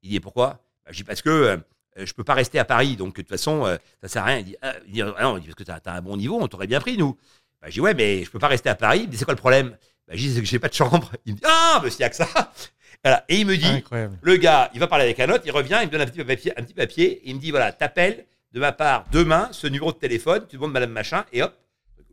[0.04, 0.60] Il dit pourquoi?
[0.86, 1.58] Bah, Je dis Parce que euh,
[1.98, 4.38] je peux pas rester à Paris, donc de toute façon, euh, ça sert à rien.
[4.40, 6.18] Il dit Ah, il dit, Ah non, il dit, Parce que t'as as un bon
[6.18, 7.18] niveau, on t'aurait bien pris, nous.
[7.62, 9.00] Bah, je dis Ouais, mais je peux pas rester à Paris.
[9.02, 9.70] Il me dit C'est quoi le problème?
[10.08, 11.12] Bah, Je dis C'est que j'ai pas de chambre.
[11.26, 12.28] Il me dit Ah, mais s'il y a que ça
[13.04, 13.24] Voilà.
[13.30, 14.18] Et il me dit Incroyable.
[14.22, 16.24] le gars, il va parler avec un autre, il revient, il me donne un petit
[16.24, 19.68] papier, un petit papier et il me dit voilà, t'appelles de ma part demain ce
[19.68, 21.54] numéro de téléphone, tu demandes Madame Machin, et hop,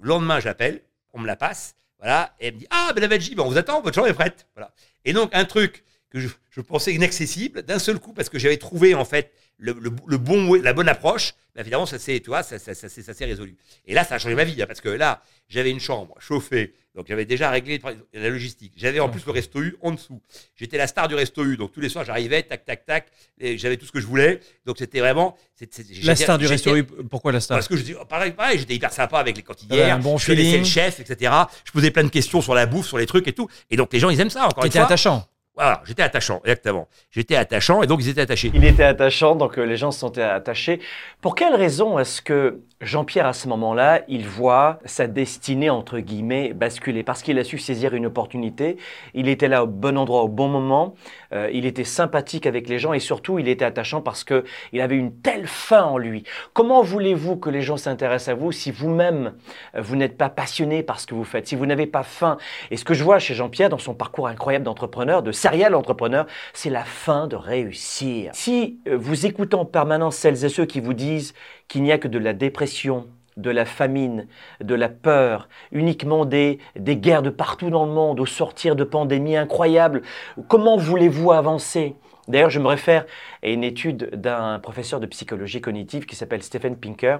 [0.02, 0.82] le lendemain j'appelle,
[1.14, 3.48] on me la passe, voilà, et elle me dit ah, ben la Belgique, ben, on
[3.48, 4.70] vous attend, votre chambre est prête, voilà.
[5.06, 8.58] Et donc un truc que je, je pensais inaccessible, d'un seul coup, parce que j'avais
[8.58, 12.28] trouvé en fait le, le- le bon, la bonne approche, ben, évidemment ça s'est, tu
[12.28, 13.56] vois, ça, ça, ça, ça s'est résolu.
[13.86, 16.74] Et là, ça a changé ma vie, hein, parce que là, j'avais une chambre chauffée,
[16.94, 17.80] donc j'avais déjà réglé
[18.12, 18.72] la logistique.
[18.76, 20.20] J'avais en plus le resto U en dessous.
[20.56, 23.06] J'étais la star du resto U, donc tous les soirs j'arrivais, tac, tac, tac,
[23.38, 24.40] et j'avais tout ce que je voulais.
[24.66, 25.36] Donc c'était vraiment.
[25.54, 27.56] c'est- c'est- La star du resto, oui, pourquoi la star?
[27.56, 29.94] Parce que je dis, oh, pareil, pareil, j'étais hyper sympa avec les T'avais cantinières.
[29.96, 30.60] un bon je connaissais feeling.
[30.60, 31.32] le chef, etc.
[31.64, 33.48] Je posais plein de questions sur la bouffe, sur les trucs et tout.
[33.70, 34.82] Et donc les gens, ils aiment ça, encore une fois.
[34.84, 35.26] attachant.
[35.54, 36.88] Voilà, j'étais attachant, exactement.
[37.10, 38.50] J'étais attachant et donc ils étaient attachés.
[38.54, 40.80] Il était attachant, donc euh, les gens se sentaient attachés.
[41.20, 46.54] Pour quelle raison est-ce que Jean-Pierre, à ce moment-là, il voit sa destinée, entre guillemets,
[46.54, 47.02] basculer?
[47.02, 48.78] Parce qu'il a su saisir une opportunité,
[49.12, 50.94] il était là au bon endroit, au bon moment,
[51.34, 54.96] euh, il était sympathique avec les gens et surtout, il était attachant parce qu'il avait
[54.96, 56.24] une telle faim en lui.
[56.54, 59.34] Comment voulez-vous que les gens s'intéressent à vous si vous-même,
[59.74, 62.38] euh, vous n'êtes pas passionné par ce que vous faites, si vous n'avez pas faim?
[62.70, 66.26] Et ce que je vois chez Jean-Pierre, dans son parcours incroyable d'entrepreneur, de serial entrepreneur,
[66.52, 68.30] c'est la fin de réussir.
[68.32, 71.34] Si euh, vous écoutez en permanence celles et ceux qui vous disent
[71.66, 74.28] qu'il n'y a que de la dépression, de la famine,
[74.60, 78.84] de la peur, uniquement des, des guerres de partout dans le monde, au sortir de
[78.84, 80.02] pandémies incroyables,
[80.46, 81.96] comment voulez-vous avancer?
[82.28, 83.04] D'ailleurs, je me réfère
[83.42, 87.18] à une étude d'un professeur de psychologie cognitive qui s'appelle Stephen Pinker.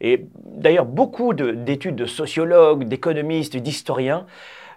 [0.00, 4.24] Et d'ailleurs, beaucoup de- d'études de sociologues, d'économistes, d'historiens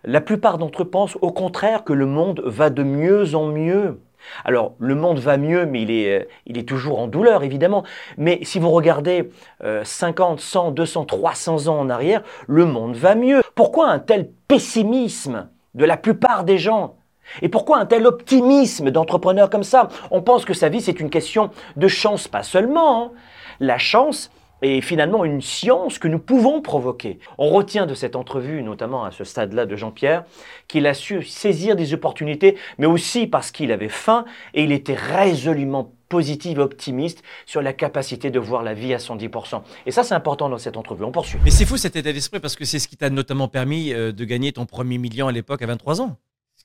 [0.04, 4.00] la plupart d'entre eux pensent au contraire que le monde va de mieux en mieux.
[4.46, 7.84] Alors, le monde va mieux, mais il est, euh, toujours en douleur, évidemment.
[8.18, 9.32] Mais si vous regardez
[9.64, 13.42] euh, 50, 100, 200, 300 ans en arrière, le monde va mieux.
[13.56, 16.96] Pourquoi un tel pessimisme de la plupart des gens?
[17.42, 19.88] Et pourquoi un tel optimisme d'entrepreneurs comme ça?
[20.12, 23.04] On pense que sa vie, c'est une question de chance, pas seulement.
[23.04, 23.12] hein.
[23.60, 27.20] La chance est finalement une science que nous pouvons provoquer.
[27.38, 30.24] On retient de cette entrevue, notamment à ce stade-là de Jean-Pierre,
[30.68, 34.96] qu'il a su saisir des opportunités, mais aussi parce qu'il avait faim et il était
[34.96, 39.62] résolument positif et optimiste sur la capacité de voir la vie à 110%.
[39.86, 41.06] Et ça, c'est important dans cette entrevue.
[41.06, 41.40] On poursuit.
[41.46, 44.12] Mais c'est fou cet état d'esprit parce que c'est ce qui t'a notamment permis euh,
[44.12, 46.18] de gagner ton premier million à l'époque à 23 ans.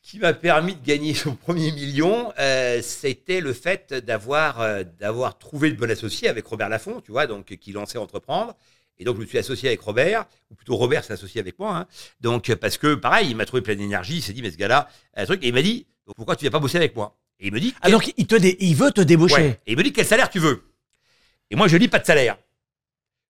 [0.09, 5.37] Qui m'a permis de gagner son premier million, euh, c'était le fait d'avoir euh, d'avoir
[5.37, 8.55] trouvé le bon associé avec Robert Laffont, tu vois, donc qui lançait Entreprendre.
[8.99, 11.77] Et donc je me suis associé avec Robert, ou plutôt Robert s'est associé avec moi.
[11.77, 11.87] hein.
[12.21, 14.89] Donc parce que pareil, il m'a trouvé plein d'énergie, il s'est dit mais ce gars-là,
[15.17, 17.19] un truc, et il m'a dit pourquoi tu viens pas bosser avec moi?
[17.41, 19.35] Et il me dit Ah donc il, te dé- il veut te débaucher.
[19.35, 19.61] Ouais.
[19.67, 20.63] Et il me dit quel salaire tu veux?
[21.51, 22.39] Et moi je dis pas de salaire.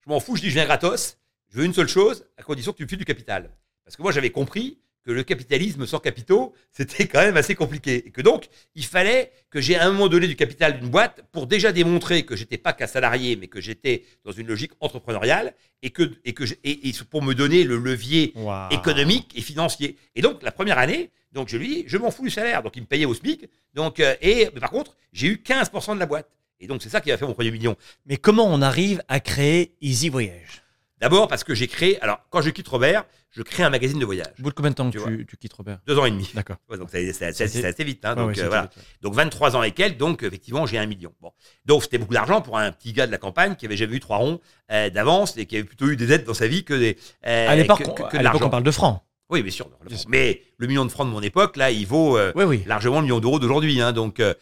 [0.05, 1.17] Je m'en fous, je dis je viens gratos.
[1.49, 3.51] Je veux une seule chose, à condition que tu me files du capital.
[3.85, 8.09] Parce que moi j'avais compris que le capitalisme sans capitaux, c'était quand même assez compliqué.
[8.09, 11.23] Et que donc, il fallait que j'ai à un moment donné du capital d'une boîte
[11.31, 15.55] pour déjà démontrer que j'étais pas qu'un salarié, mais que j'étais dans une logique entrepreneuriale
[15.83, 18.33] et que, et que j'ai- et, et pour me donner le levier
[18.73, 19.97] économique et financier.
[20.17, 22.65] Et donc, la première année, donc je lui dis, je m'en fous du salaire.
[22.65, 23.47] Donc, il me payait au SMIC.
[23.75, 26.29] Donc, euh, et, par contre, j'ai eu 15% de la boîte.
[26.59, 27.77] Et donc, c'est ça qui a fait mon premier million.
[28.07, 30.63] Mais comment on arrive à créer Easy Voyage?
[30.99, 34.05] D'abord parce que j'ai créé, alors, quand je quitte Robert, je crée un magazine de
[34.07, 34.33] voyage.
[34.39, 35.79] Au bout de combien de temps Tu tu, tu quittes Robert?
[35.87, 36.31] Deux ans et demi.
[36.33, 36.57] D'accord.
[36.71, 37.25] Ouais, donc, c'est c'est
[37.65, 38.03] assez vite.
[38.07, 38.63] Hein, Ouais, donc, ouais, euh, c'était voilà.
[38.63, 38.83] vite, ouais.
[39.03, 41.13] Donc 23 ans et quelques, donc effectivement j'ai un million.
[41.21, 41.33] Bon.
[41.67, 44.01] Donc c'était beaucoup d'argent pour un petit gars de la campagne qui avait jamais eu
[44.01, 44.41] trois ronds
[44.73, 47.49] euh, d'avance et qui avait plutôt eu des dettes dans sa vie que des euh,
[47.51, 49.03] À l'époque, que- on- parle de francs.
[49.29, 49.69] Oui, bien sûr.
[50.09, 52.63] Mais le million de francs de mon époque, là, il vaut euh, Oui, oui.
[52.65, 53.81] largement le million d'euros d'aujourd'hui.
[53.81, 54.33] Hein, donc, euh,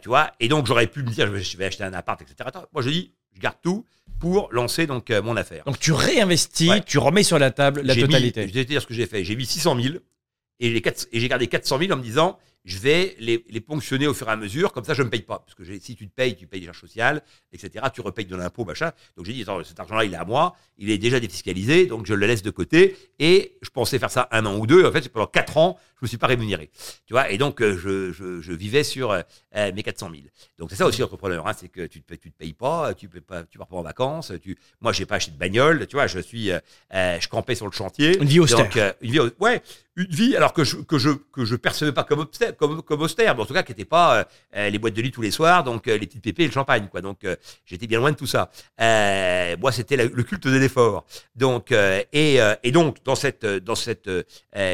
[0.00, 0.32] tu vois.
[0.40, 2.50] Et donc j'aurais pu me dire, je vais, acheter un appart, etc.
[2.72, 3.86] Moi je dis, je garde tout.
[4.18, 5.64] Pour lancer donc euh, mon affaire.
[5.64, 6.82] Donc tu réinvestis, Ouais.
[6.84, 8.48] tu remets sur la table la totalité.
[8.48, 9.24] je vais te dire ce que j'ai fait.
[9.24, 9.96] J'ai mis 600 000
[10.60, 14.14] et, les j'ai gardé 400 000 en me disant je vais les, les ponctionner au
[14.14, 15.38] fur et à mesure, comme ça je ne me paye pas.
[15.38, 17.84] Parce que si tu te payes, tu payes des charges sociales, etc.
[17.94, 18.90] Tu repayes de l'impôt, machin.
[19.16, 22.06] Donc j'ai dit attends, cet argent-là, il est à moi, il est déjà défiscalisé, donc
[22.06, 22.96] je le laisse de côté.
[23.20, 24.84] Et je pensais faire ça un an ou deux.
[24.84, 26.70] En fait, pendant quatre ans, je me suis pas rémunéré.
[27.06, 29.22] Tu vois, et donc euh, je, je- je vivais sur euh,
[29.56, 30.22] euh, mes 400 000.
[30.58, 33.08] Donc c'est ça aussi l'entrepreneur, hein, c'est que tu te, tu te payes pas, tu
[33.08, 34.32] peux pas, tu pars pas en vacances.
[34.42, 35.86] Tu, moi, j'ai pas acheté de bagnole.
[35.86, 36.60] Tu vois, je suis, euh,
[36.92, 38.18] je campais sur le chantier.
[38.18, 38.58] Une vie austère.
[38.58, 39.62] Donc, euh, une vie, ouais,
[39.96, 43.00] une vie alors que je que je que je percevais pas comme austère, comme, comme
[43.00, 45.30] austère, mais en tout cas qui n'était pas euh, les boîtes de lit tous les
[45.30, 47.00] soirs, donc euh, les petites pépées et le champagne, quoi.
[47.00, 48.50] Donc euh, j'étais bien loin de tout ça.
[49.58, 51.06] Moi, c'était le culte de l'effort.
[51.34, 54.10] Donc et, et donc dans cette dans cette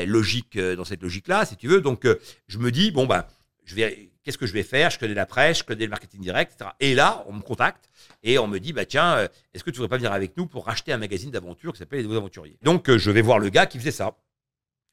[0.07, 3.29] logique dans cette logique là, si tu veux, donc euh, je me dis bon bah
[3.65, 4.91] je vais qu'est-ce que je vais faire?
[4.91, 6.63] Je connais la presse, je connais le marketing direct.
[6.81, 7.91] Et là, on me contacte
[8.23, 10.47] et on me dit bah tiens, euh, est-ce que tu voudrais pas venir avec nous
[10.47, 12.59] pour racheter un magazine d'aventure qui s'appelle Les Nouveaux Aventuriers?
[12.63, 14.17] Donc euh, je vais voir le gars qui faisait ça.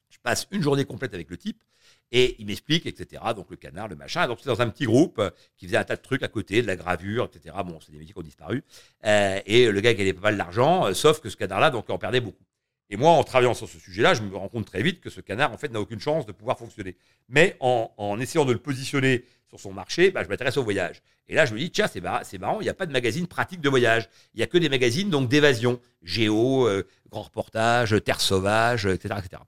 [0.08, 1.62] Je passe une journée complète avec le type
[2.10, 3.22] et il m'explique, etc.
[3.36, 4.26] Donc le canard, le machin.
[4.26, 5.22] Donc c'est dans un petit groupe
[5.56, 7.54] qui faisait un tas de trucs à côté, de la gravure, etc.
[7.64, 8.64] Bon, c'est des métiers qui ont disparu.
[9.04, 12.42] Et le gars gagnait pas mal d'argent, sauf que ce canard-là, donc, en perdait beaucoup.
[12.90, 15.20] Et moi, en travaillant sur ce sujet-là, je me rends compte très vite que ce
[15.20, 16.96] canard, en fait, n'a aucune chance de pouvoir fonctionner.
[17.28, 21.00] Mais en, essayant de le positionner sur son marché, bah, je m'intéresse au voyage.
[21.28, 23.60] Et là, je me dis, tiens, c'est marrant, il n'y a pas de magazine pratique
[23.60, 24.08] de voyage.
[24.34, 29.14] Il n'y a que des magazines donc d'évasion, géo, euh, grand reportage, terre sauvage, etc.
[29.18, 29.42] etc.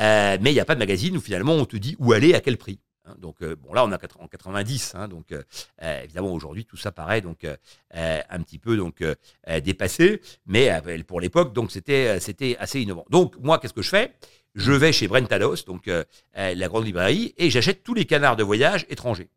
[0.00, 2.34] Euh, mais il n'y a pas de magazine où finalement on te dit où aller,
[2.34, 2.78] à quel prix.
[3.08, 5.42] Hein, donc euh, bon là on est en 90, hein, donc euh,
[5.82, 7.46] euh, évidemment aujourd'hui tout ça paraît donc
[7.90, 9.02] un petit peu donc
[9.62, 10.70] dépassé, mais
[11.06, 13.04] pour l'époque c'était assez innovant.
[13.10, 14.14] Donc moi qu'est-ce que je fais?
[14.54, 15.90] Je vais chez Brentados, donc
[16.34, 19.30] la grande librairie, et j'achète tous les canards de voyage étrangers.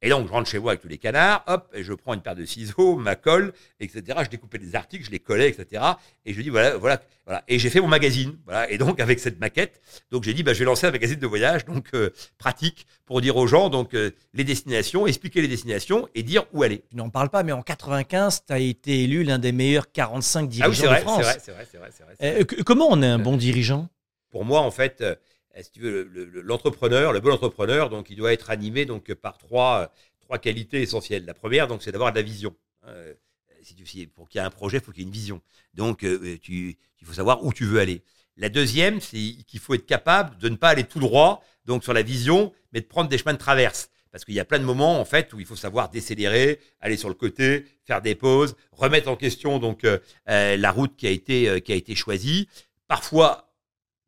[0.00, 2.20] Et donc, je rentre chez moi avec tous les canards, hop, et je prends une
[2.20, 4.02] paire de ciseaux, ma colle, etc.
[4.22, 5.82] Je découpais des articles, je les collais, etc.
[6.24, 7.42] Et je dis, voilà, voilà, voilà.
[7.48, 8.70] Et j'ai fait mon magazine, voilà.
[8.70, 9.80] Et donc, avec cette maquette,
[10.12, 13.20] donc j'ai dit, bah, je vais lancer un magazine de voyage, donc euh, pratique, pour
[13.20, 16.84] dire aux gens, donc, euh, les destinations, expliquer les destinations et dire où aller.
[16.90, 20.48] Tu n'en parles pas, mais en 95, tu as été élu l'un des meilleurs 45
[20.48, 21.16] dirigeants Ah oui, vrai, de France.
[21.16, 22.14] c'est vrai, c'est vrai, c'est vrai, c'est vrai.
[22.20, 22.40] vrai.
[22.42, 23.88] Euh, comment on est un bon dirigeant?
[24.30, 25.14] Pour moi, en fait, euh,
[25.62, 29.12] si tu veux, le- le- l'entrepreneur, le, bon entrepreneur, donc, il doit être animé donc
[29.14, 29.86] par trois, euh,
[30.20, 31.24] trois qualités essentielles.
[31.24, 32.54] La première, donc, c'est d'avoir de la vision.
[32.86, 33.14] Euh,
[33.62, 35.42] si tu, pour qu'il y ait un projet, il faut qu'il y ait une vision.
[35.74, 38.02] Donc, euh, tu, il faut savoir où tu veux aller.
[38.36, 41.92] La deuxième, c'est qu'il faut être capable de ne pas aller tout droit, donc sur
[41.92, 43.90] la vision, mais de prendre des chemins de traverse.
[44.10, 46.96] Parce qu'il y a plein de moments, en fait, où il faut savoir décélérer, aller
[46.96, 49.84] sur le côté, faire des pauses, remettre en question donc
[50.26, 52.48] la route qui a été qui a été choisie.
[52.86, 53.47] Parfois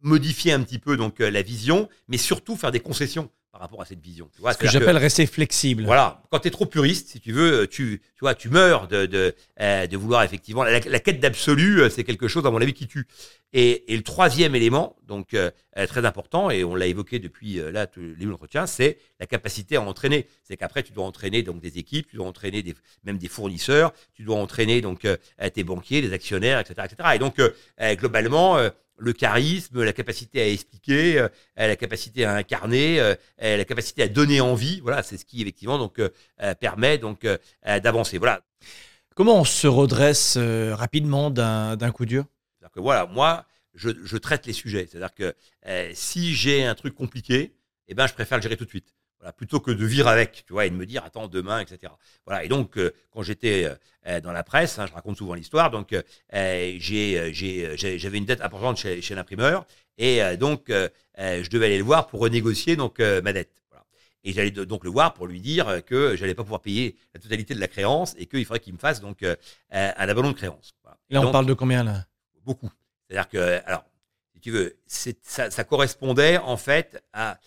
[0.03, 3.83] modifier un petit peu donc euh, la vision, mais surtout faire des concessions par rapport
[3.83, 4.31] à cette vision.
[4.33, 5.85] Tu vois, Ce que j'appelle rester flexible.
[5.85, 9.07] voilà, quand tu es trop puriste, si tu veux, tu, tu vois, tu meurs de,
[9.07, 10.63] de, euh, de vouloir effectivement.
[10.63, 13.09] La, la quête d'absolu, euh, c'est quelque chose, à mon avis, qui tue.
[13.53, 17.59] Et, et le troisième élément, donc euh, euh, très important, et on l'a évoqué depuis
[17.59, 20.29] euh, là tous les entretiens, c'est la capacité à entraîner.
[20.45, 23.93] C'est qu'après, tu dois entraîner donc des équipes, tu dois entraîner des, même des fournisseurs,
[24.15, 25.17] tu dois entraîner donc euh,
[25.53, 27.11] tes banquiers, les actionnaires, etc., etc.
[27.17, 28.59] Et donc, euh, euh, globalement.
[29.01, 34.09] Le charisme, la capacité à expliquer, euh, la capacité à incarner, euh, la capacité à
[34.09, 34.81] donner envie.
[34.81, 37.27] Voilà, c'est ce qui effectivement donc euh, permet donc
[37.65, 38.19] d'avancer.
[38.19, 38.43] Voilà.
[39.17, 42.25] Comment on se redresse rapidement d'un coup dur?
[42.73, 44.87] Que voilà, moi, je, je traite les sujets.
[44.89, 45.35] C'est-à-dire que
[45.95, 47.53] si j'ai un truc compliqué,
[47.89, 48.95] eh ben, je préfère le gérer tout de suite.
[49.21, 51.93] Voilà, plutôt que de vivre avec, tu vois, et de me dire attends demain, etc.
[52.25, 52.43] Voilà.
[52.43, 53.71] Et donc euh, quand j'étais
[54.07, 55.71] euh, dans la presse, hein, je raconte souvent l'histoire.
[55.71, 56.03] Donc euh,
[56.81, 59.67] j'avais une dette importante chez, chez l'imprimeur,
[59.99, 63.35] et euh, donc euh, euh, je devais aller le voir pour renégocier donc euh, ma
[63.35, 63.63] dette.
[63.71, 63.85] Voilà.
[64.25, 67.21] Et j'allais donc le voir pour lui dire euh, que j'allais pas pouvoir payer la
[67.21, 69.37] totalité de la créance et qu'il faudrait qu'il me fasse donc euh,
[69.75, 70.73] euh, un abandon de créance.
[70.83, 70.97] Voilà.
[71.11, 72.07] Là, on Donc, parle de combien là?
[72.47, 72.71] Beaucoup.
[73.07, 73.85] C'est-à-dire que, alors,
[74.33, 77.39] si tu veux, ça correspondait en fait à.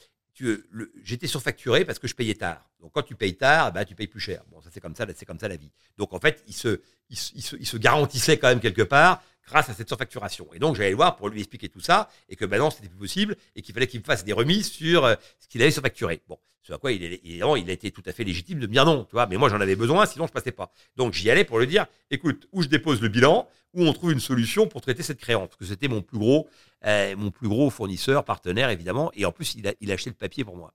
[1.03, 2.69] J'étais surfacturé parce que je payais tard.
[2.81, 4.43] Donc quand tu payes tard, bah, tu payes plus cher.
[4.51, 5.71] Bon, ça c'est comme ça, c'est comme ça la vie.
[5.97, 8.81] Donc en fait, il se, il, se, il se- il se garantissait quand même quelque
[8.81, 10.47] part grâce à cette surfacturation.
[10.53, 12.97] Et donc j'allais le voir pour lui expliquer tout ça et que maintenant c'était plus
[12.97, 16.21] possible et qu'il fallait qu'il me fasse des remises sur euh, ce qu'il avait surfacturé.
[16.27, 18.71] Bon, ce à quoi il, évidemment, il a été tout à fait légitime de me
[18.71, 19.27] dire non, tu vois.
[19.27, 20.71] Mais moi j'en avais besoin, sinon je passais pas.
[20.95, 24.13] Donc j'y allais pour lui dire, écoute, où je dépose le bilan, où on trouve
[24.13, 26.47] une solution pour traiter cette créance, parce que c'était mon plus gros,
[26.85, 30.55] euh, mon plus gros fournisseur, partenaire évidemment, et en plus il a, le papier pour
[30.55, 30.73] moi.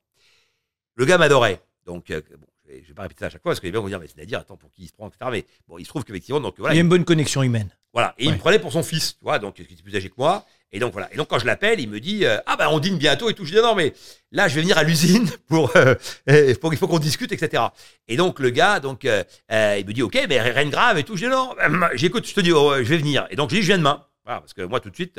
[0.94, 3.50] Le gars m'adorait, donc euh, bon, je vais, vais pas répéter ça à chaque fois
[3.50, 5.31] parce que les gens vont dire, mais c'est-à-dire, attends, pour qui il se prend, etc.
[5.33, 6.74] Mais bon, il se trouve qu'effectivement, donc voilà.
[6.74, 7.68] Il y a une bonne connexion humaine.
[7.92, 8.14] Voilà.
[8.18, 10.14] Et il me prenait pour son fils, tu vois, donc qui était plus âgé que
[10.18, 10.44] moi.
[10.70, 11.12] Et donc voilà.
[11.12, 13.35] Et donc quand je l'appelle, il me dit euh, ah ben on dîne bientôt et
[13.35, 13.46] tout.
[13.46, 13.94] Je dis non mais
[14.33, 15.94] là je vais venir à l'usine pour euh,
[16.61, 17.62] pour il faut qu'on discute etc.
[18.07, 20.98] Et donc le gars donc euh, euh, il me dit ok mais rien de grave
[20.98, 21.16] et tout.
[21.16, 21.54] Je dis non
[21.94, 23.26] j'écoute je te dis oh, je vais venir.
[23.31, 24.04] Et donc je dis je viens demain.
[24.26, 25.18] Voilà parce que moi tout de suite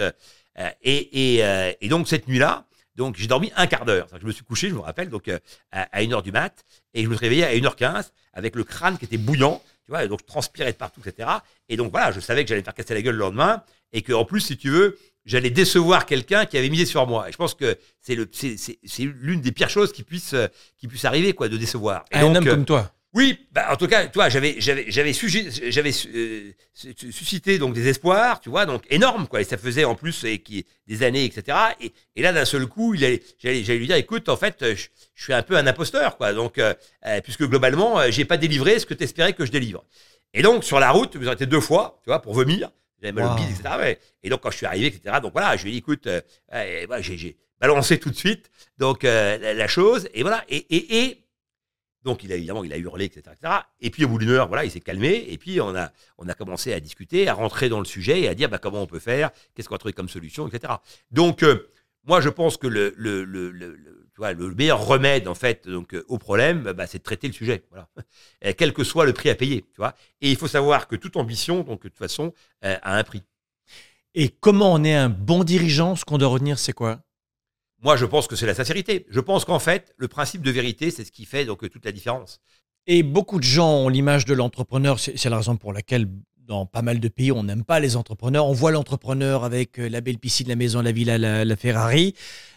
[0.83, 2.65] et et, et donc cette nuit là
[2.99, 4.07] donc j'ai dormi un quart d'heure.
[4.21, 5.39] Je me suis couché je me rappelle donc euh,
[5.71, 8.97] à, à 1h du mat et je me suis réveillé à 1h15 avec le crâne
[8.97, 9.63] qui était bouillant.
[9.85, 11.29] Tu vois, et donc je transpirais de partout, etc.
[11.69, 14.01] Et donc voilà, je savais que j'allais me faire casser la gueule le lendemain et
[14.01, 17.29] que en plus, si tu veux, j'allais décevoir quelqu'un qui avait misé sur moi.
[17.29, 18.15] Et je pense que c'est
[18.99, 22.05] l'une des pires choses qui puisse, euh, qui puisse arriver, quoi, de décevoir.
[22.11, 22.91] Et À donc, un homme euh, comme toi.
[23.13, 27.57] Oui, bah, en tout cas, tu vois, j'avais, j'avais, j'avais, j'avais euh, su- su- suscité
[27.57, 29.41] donc des espoirs, tu vois, donc énormes, quoi.
[29.41, 31.57] Et ça faisait en plus et qui, des années, etc.
[31.81, 34.57] Et, et là, d'un seul coup, il allait, j'allais, j'allais lui dire, écoute, en fait,
[34.75, 36.33] je, je suis un peu un imposteur, quoi.
[36.33, 36.75] Donc, euh,
[37.07, 39.83] euh, puisque globalement, euh, j'ai pas délivré ce que tu espérais que je délivre.
[40.35, 42.69] Et donc, sur la route, vous arrêtez deux fois, tu vois, pour vomir.
[43.01, 43.75] J'avais mal au bide, etc.
[43.79, 43.99] ouais.
[44.21, 46.21] Et donc, quand je suis arrivé, etc., donc voilà, je lui ai dit, écoute, euh,
[47.01, 50.43] j'ai balancé tout de suite, donc, euh, la, la chose, et voilà.
[50.47, 51.23] Et, et, et,
[52.03, 53.53] donc, il a évidemment, il a hurlé, etc., etc.
[53.81, 55.25] Et puis, au bout d'une heure, voilà, il s'est calmé.
[55.29, 55.91] Et puis, on a,
[56.37, 58.99] commencé à discuter, à rentrer dans le sujet et à dire bah, comment on peut
[58.99, 60.73] faire, qu'est-ce qu'on va trouver comme solution, etc.
[61.11, 61.69] Donc, euh,
[62.05, 62.95] moi, je pense que le,
[64.55, 67.65] meilleur remède, en fait, donc, euh, au problème, bah, c'est de traiter le sujet.
[68.57, 69.65] Quel que soit le prix à payer.
[69.73, 69.81] Tu.
[70.21, 72.33] Et il faut savoir que toute ambition, donc, de toute façon,
[72.63, 73.23] euh, a un prix.
[74.15, 77.01] Et comment on est un bon dirigeant Ce qu'on doit retenir, c'est quoi?
[77.81, 79.05] Moi, je pense que c'est la sincérité.
[79.09, 81.91] Je pense qu'en fait, le principe de vérité, c'est ce qui fait donc toute la
[81.91, 82.39] différence.
[82.87, 84.99] Et beaucoup de gens ont l'image de l'entrepreneur.
[84.99, 86.07] C'est la raison pour laquelle,
[86.45, 88.47] dans pas mal de pays, on n'aime pas les entrepreneurs.
[88.47, 92.15] On voit l'entrepreneur avec euh, la belle piscine, la maison, la villa, la, la Ferrari.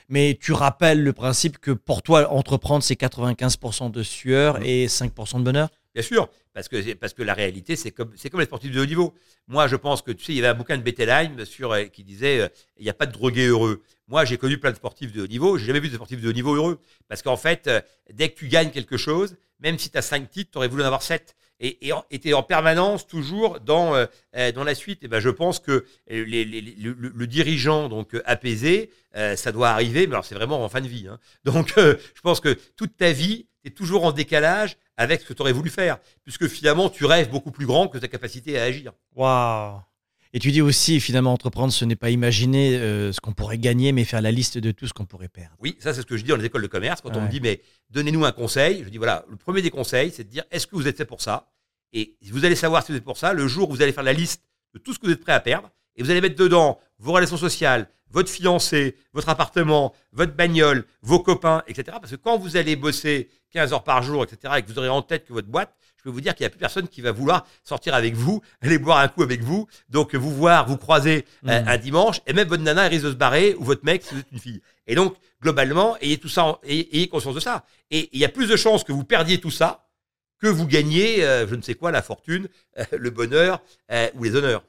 [0.08, 4.64] Mais tu rappelles le principe que pour toi, entreprendre, c'est 95% de sueur Mhm.
[4.64, 5.68] et 5% de bonheur?
[5.94, 8.86] Bien sûr, parce que, parce que la réalité, c'est comme, comme les sportifs de haut
[8.86, 9.12] niveau.
[9.46, 11.84] Moi, je pense que, tu sais, il y avait un bouquin de Bettelheim sur, euh,
[11.84, 13.82] qui disait euh, il n'y a pas de drogué heureux.
[14.08, 16.28] Moi, j'ai connu plein de sportifs de haut niveau, j'ai jamais vu de sportifs de
[16.28, 16.80] haut niveau heureux.
[17.08, 20.30] Parce qu'en fait, euh, dès que tu gagnes quelque chose, même si tu as 5
[20.30, 21.36] titres, tu aurais voulu en avoir 7.
[21.60, 25.04] Et et en- en permanence toujours dans, euh, euh, dans la suite.
[25.04, 30.06] Et ben, je pense que euh, le, dirigeant donc euh, apaisé, euh, ça doit arriver,
[30.06, 31.06] mais alors c'est vraiment en fin de vie.
[31.08, 31.18] hein.
[31.44, 35.26] Donc, euh, je pense que toute ta vie, tu es toujours en décalage avec ce
[35.26, 38.58] que tu aurais voulu faire, puisque finalement, tu rêves beaucoup plus grand que ta capacité
[38.58, 38.92] à agir.
[39.14, 39.80] Waouh
[40.32, 43.92] Et tu dis aussi, finalement, entreprendre, ce n'est pas imaginer euh, ce qu'on pourrait gagner,
[43.92, 45.56] mais faire la liste de tout ce qu'on pourrait perdre.
[45.60, 47.00] Oui, ça, c'est ce que je dis dans les écoles de commerce.
[47.00, 50.10] Quand on me dit, mais donnez-nous un conseil, je dis, voilà, le premier des conseils,
[50.10, 51.48] c'est de dire, est-ce que vous êtes fait pour ça?
[51.92, 54.02] Et vous allez savoir si vous êtes pour ça le jour où vous allez faire
[54.02, 54.42] la liste
[54.74, 57.12] de tout ce que vous êtes prêt à perdre, et vous allez mettre dedans vos
[57.12, 61.96] relations sociales, votre fiancé, votre appartement, votre bagnole, vos copains, etc.
[62.00, 64.88] Parce que quand vous allez bosser 15 heures par jour, etc., et que vous aurez
[64.88, 67.00] en tête que votre boîte, je peux vous dire qu'il n'y a plus personne qui
[67.00, 70.76] va vouloir sortir avec vous, aller boire un coup avec vous, donc vous voir, vous
[70.76, 71.68] croiser euh, Mhm.
[71.68, 74.20] un dimanche, et même votre nana risque de se barrer, ou votre mec si vous
[74.20, 74.60] êtes une fille.
[74.86, 77.64] Et donc, globalement, ayez tout ça, en- ayez, ayez conscience de ça.
[77.90, 79.86] Et il y a plus de chances que vous perdiez tout ça
[80.40, 84.24] que vous gagniez, euh, je ne sais quoi, la fortune, euh, le bonheur euh, ou
[84.24, 84.64] les honneurs.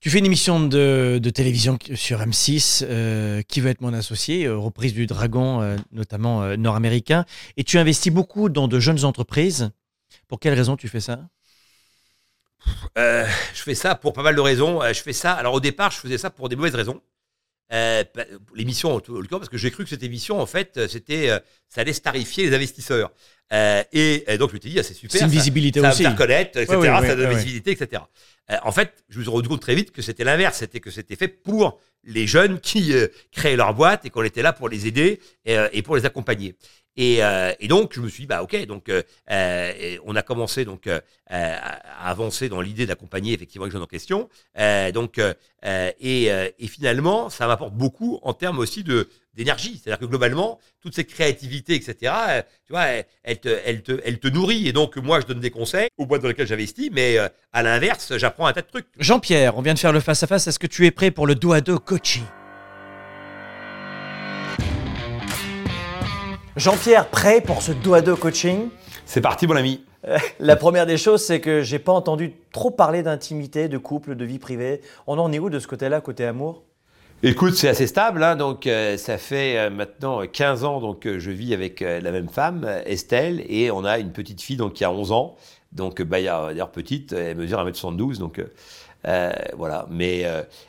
[0.00, 4.56] Tu fais une émission de, télévision sur M6, euh, Qui veut être mon associé, euh,
[4.56, 7.26] reprise du Dragon, euh, notamment nord-américain,
[7.58, 9.70] et tu investis beaucoup dans de jeunes entreprises.
[10.26, 11.28] Pour quelle raison tu fais ça?
[12.96, 14.80] Je fais ça pour pas mal de raisons.
[14.90, 15.32] Je fais ça.
[15.34, 17.02] Alors au départ, je faisais ça pour des mauvaises raisons.
[17.68, 18.06] Pa-
[18.54, 21.28] l'émission, en tout cas, parce que j'ai cru que cette émission, en fait, c'était,
[21.68, 23.12] ça allait starifier les investisseurs.
[23.52, 25.18] Euh, et, euh, donc je me suis dit, ah, c'est super.
[25.18, 26.02] C'est une ça- visibilité ça va me aussi.
[26.04, 26.76] faire connaître, etc.
[26.76, 28.02] Ouais, ouais, ouais, ça donne ouais, visibilité, etc.
[28.50, 30.58] Euh, en fait, je me suis rendu compte très vite que c'était l'inverse.
[30.58, 34.42] C'était que c'était fait pour les jeunes qui euh, créaient leur boîte et qu'on était
[34.42, 36.54] là pour les aider et, euh, et pour les accompagner.
[36.96, 40.22] Et, euh, et donc, je me suis dit, bah, ok, donc, euh, et on a
[40.22, 40.88] commencé donc,
[41.28, 44.28] à avancer dans l'idée d'accompagner effectivement les jeunes en question.
[44.58, 45.32] Euh, donc, et,
[45.62, 49.80] euh, et finalement, ça m'apporte beaucoup en termes aussi de d'énergie.
[49.82, 54.00] C'est-à-dire que globalement, toute cette créativité, etc., euh, tu vois, elle, elle te, elle, te,
[54.04, 54.68] elle te nourrit.
[54.68, 57.62] Et donc, moi, je donne des conseils aux boîtes dans lesquelles j'investis, mais euh, à
[57.62, 58.86] l'inverse, j'apprends un tas de trucs.
[58.98, 60.46] Jean-Pierre, on vient de faire le face-à-face.
[60.46, 62.24] Est-ce que tu es prêt pour le dos à dos coaching?
[66.56, 68.68] Jean-Pierre, prêt pour ce dos à dos coaching?
[69.06, 69.84] C'est parti, mon ami.
[70.38, 74.24] La première des choses, c'est que j'ai pas entendu trop parler d'intimité, de couple, de
[74.24, 74.80] vie privée.
[75.06, 76.64] On en est où de ce côté-là, côté amour?
[77.22, 78.22] Écoute, c'est assez stable.
[78.22, 82.00] hein, donc, euh, ça fait euh, maintenant 15 ans donc euh, je vis avec euh,
[82.00, 85.12] la même femme, euh, Estelle, et on a une petite fille donc qui a 11
[85.12, 85.36] ans.
[85.72, 88.18] Donc, euh, bah, d'ailleurs petite, elle mesure 1m72.
[88.18, 88.42] Donc,
[89.06, 89.86] euh, voilà.
[89.90, 90.24] Mais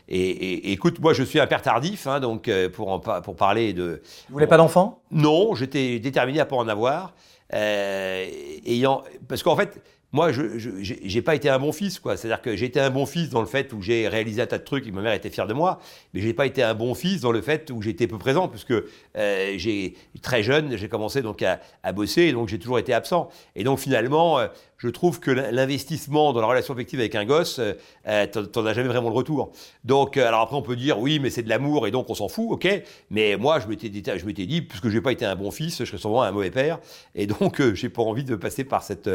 [0.09, 4.01] et, écoute, moi, je suis un père tardif, hein, donc pour en, pour parler de.
[4.27, 5.01] Vous voulez pas d'enfant?
[5.09, 7.13] Non, j'étais déterminé à pas en avoir.
[7.53, 9.81] ayant, parce qu'en fait,
[10.13, 12.17] moi, je n'ai pas été un bon fils, quoi.
[12.17, 14.57] C'est-à-dire que j'ai été un bon fils dans le fait où j'ai réalisé un tas
[14.57, 15.79] de trucs et ma mère était fière de moi,
[16.13, 18.73] mais j'ai pas été un bon fils dans le fait où j'étais peu présent, puisque
[18.73, 22.93] euh, j'ai très jeune, j'ai commencé donc à, à, bosser, et donc j'ai toujours été
[22.93, 23.29] absent.
[23.55, 24.47] Et donc finalement, euh,
[24.81, 27.73] je trouve que l'investissement dans la relation affective avec un gosse, euh,
[28.07, 29.51] euh t'en as jamais vraiment le retour.
[29.83, 32.15] Donc, euh, alors après, on peut dire oui, mais c'est de l'amour et donc on
[32.15, 32.67] s'en fout, ok.
[33.11, 35.77] Mais moi, je m'étais dit, je m'étais dit, puisque j'ai pas été un bon fils,
[35.77, 36.79] je serais sûrement un mauvais père.
[37.13, 39.09] Et donc, euh, j'ai pas envie de passer par cette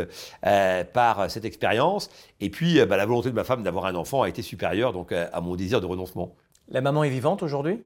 [0.93, 2.11] par cette expérience.
[2.41, 5.13] Et puis, bah, la volonté de ma femme d'avoir un enfant a été supérieure donc
[5.13, 6.37] à mon désir de renoncement.
[6.69, 7.83] La maman est vivante aujourd'hui?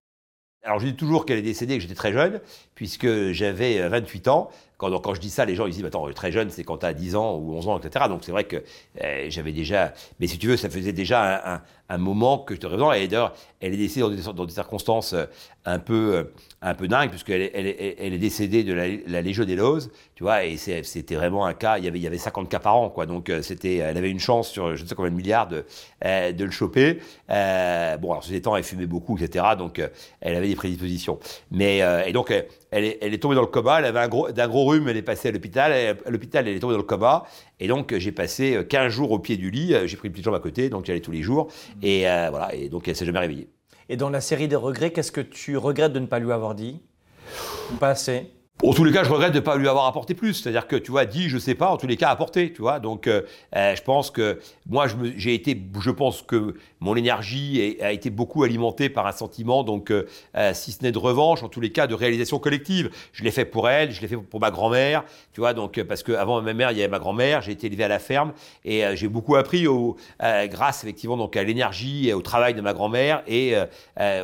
[0.63, 2.41] Alors je dis toujours qu'elle est décédée, que j'étais très jeune,
[2.75, 4.51] puisque j'avais 28 ans.
[4.81, 6.87] Quand, quand, je dis ça, les gens ils disent Attends, très jeune, c'est quand tu
[6.87, 8.07] as 10 ans ou 11 ans, etc.
[8.09, 8.65] Donc c'est vrai que
[9.05, 9.93] euh, j'avais déjà.
[10.19, 12.95] Mais si tu veux, ça faisait déjà un, un moment que je te représente.
[12.95, 15.27] Et d'ailleurs, elle est décédée dans des, circonstances euh,
[15.65, 16.25] un peu, euh,
[16.63, 17.67] un peu dingues, puisqu'elle elle,
[17.99, 21.85] elle, est décédée de la, la légionellose, tu vois, et c'était vraiment un cas, il
[21.85, 23.07] y, avait, il y avait 50 cas par an, quoi.
[23.07, 25.65] Donc, euh, c'était, elle avait une chance sur je ne sais combien de milliards de,
[26.05, 27.01] de le choper.
[27.29, 29.45] Euh, bon, alors, ces temps, elle fumait beaucoup, etc.
[29.59, 29.83] Donc,
[30.21, 31.19] elle avait des prédispositions.
[31.51, 32.33] Mais, et donc,
[32.71, 34.97] elle est, elle tombée dans le coma, elle avait un gros, d'un gros rhume, elle
[34.97, 35.73] est passée à l'hôpital.
[35.73, 37.25] À l'hôpital, elle est tombée dans le coma.
[37.59, 39.75] Et donc, j'ai passé 15 jours au pied du lit.
[39.87, 41.49] J'ai pris une petite jambe à côté, donc j'allais tous les jours.
[41.83, 43.49] Et euh, voilà, et donc elle s'est jamais réveillée.
[43.89, 46.55] Et dans la série des regrets, qu'est-ce que tu regrettes de ne pas lui avoir
[46.55, 46.81] dit?
[47.81, 48.31] Pas assez?
[48.63, 50.35] En tous les cas, je regrette de ne pas lui avoir apporté plus.
[50.35, 52.79] C'est-à-dire que, tu vois, dit, je sais pas, en tous les cas, apporté, tu vois.
[52.79, 53.23] Donc, euh,
[53.57, 54.39] euh, je pense que
[54.69, 54.87] moi,
[55.17, 59.91] j'ai été, je pense que mon énergie a été beaucoup alimentée par un sentiment, donc,
[59.91, 60.05] euh,
[60.53, 62.91] si ce n'est de revanche, en tous les cas, de réalisation collective.
[63.13, 66.03] Je l'ai fait pour elle, je l'ai fait pour ma grand-mère, tu vois, donc, parce
[66.03, 68.33] qu'avant ma mère, il y avait ma grand-mère, j'ai été élevé à la ferme
[68.65, 69.67] et j'ai beaucoup appris
[70.21, 73.55] grâce, effectivement, donc, à l'énergie et au travail de ma grand-mère et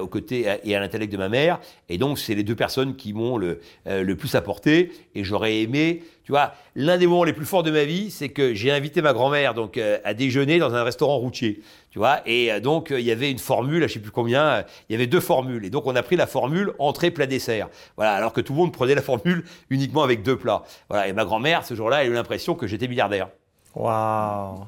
[0.01, 1.61] au côté et à l'intellect de ma mère.
[1.89, 6.03] Et donc, c'est les deux personnes qui m'ont le, le plus apporté et j'aurais aimé,
[6.24, 9.01] tu vois, l'un des moments les plus forts de ma vie, c'est que j'ai invité
[9.01, 12.91] ma grand-mère donc euh, à déjeuner dans un restaurant routier, tu vois, et euh, donc
[12.91, 15.64] euh, il y avait une formule, je sais plus combien, il y avait deux formules
[15.64, 17.68] et donc on a pris la formule entrée plat dessert.
[17.97, 20.64] Voilà, alors que tout le monde prenait la formule uniquement avec deux plats.
[20.89, 23.29] Voilà, et ma grand-mère ce jour-là, elle a eu l'impression que j'étais milliardaire.
[23.74, 24.64] Waouh.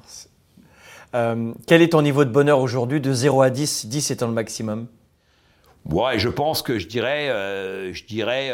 [1.67, 4.87] quel est ton niveau de bonheur aujourd'hui de 0 à 10, 10 étant le maximum
[5.89, 8.53] Ouais, je pense que je dirais, euh, je dirais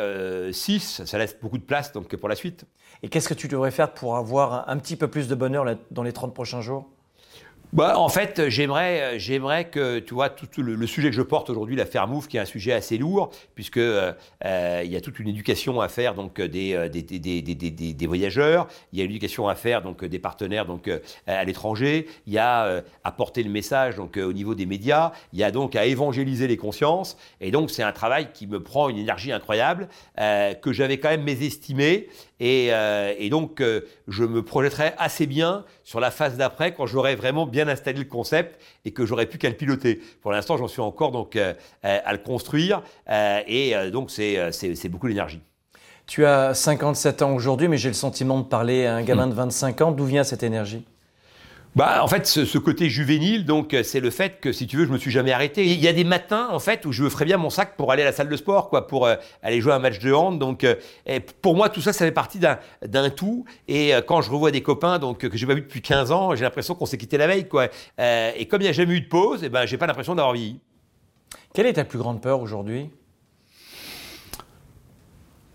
[0.53, 1.01] 6.
[1.01, 2.65] Euh, ça laisse beaucoup de place donc, pour la suite.
[3.03, 6.05] Et qu'est-ce que tu devrais faire pour avoir un petit peu plus de bonheur dans
[6.05, 6.94] les 30 prochains jours?
[7.75, 11.75] Bah, en fait, j'aimerais, j'aimerais que, tu vois, tout le, sujet que je porte aujourd'hui,
[11.75, 14.13] la Fairmove, qui est un sujet assez lourd, puisque euh,
[14.45, 17.55] euh, il y a toute une éducation à faire donc des, euh, des, des, des,
[17.93, 20.89] des voyageurs, il y a l'éducation à faire donc des partenaires donc
[21.27, 25.41] à l'étranger, il y a à porter le message donc au niveau des médias, il
[25.41, 28.89] y a donc à évangéliser les consciences, et donc c'est un travail qui me prend
[28.89, 32.09] une énergie incroyable que j'avais quand même mésestimé
[32.45, 37.15] euh, et, donc, euh, je me projetterai assez bien sur la phase d'après quand j'aurai
[37.15, 40.01] vraiment bien installé le concept et que j'aurai plus qu'à le piloter.
[40.23, 42.83] Pour l'instant, j'en suis encore donc euh, à le construire
[43.47, 45.41] et donc c'est beaucoup d'énergie.
[46.07, 49.35] Tu as 57 ans aujourd'hui, mais j'ai le sentiment de parler à un gamin de
[49.35, 49.91] 25 ans.
[49.93, 50.85] D'où vient cette énergie?
[51.77, 54.93] Bah, en fait, ce, côté juvénile, donc, c'est le fait que, si tu veux, je
[54.93, 55.67] me suis jamais arrêté.
[55.67, 57.91] Il y a des matins, en fait, où je me ferais bien mon sac pour
[57.91, 60.39] aller à la salle de sport, quoi, pour euh, aller jouer un match de hand.
[60.39, 60.77] Donc, euh,
[61.43, 63.45] pour moi, tout ça, ça fait partie d'un tout.
[63.67, 66.37] Et euh, quand je revois des copains, donc, que j'ai pas vu depuis 15 ans,
[66.37, 67.69] j'ai l'impression qu'on s'est quitté la veille, quoi.
[67.99, 70.15] et comme il n'y a jamais eu de pause, et eh ben, j'ai pas l'impression
[70.15, 70.61] d'avoir vieilli.
[71.55, 72.91] Quelle est ta plus grande peur aujourd'hui?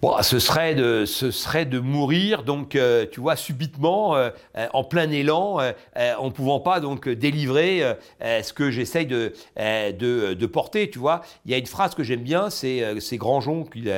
[0.02, 4.66] Bon, ce serait de, ce serait de mourir, donc, euh, tu vois, subitement, euh, euh,
[4.72, 7.84] en plein élan, en ne pouvant pas donc délivrer
[8.22, 11.20] ce que j'essaye de, de, de, porter, tu vois.
[11.44, 13.90] Il y a une phrase que j'aime bien, c'est c'est Grandjean qui,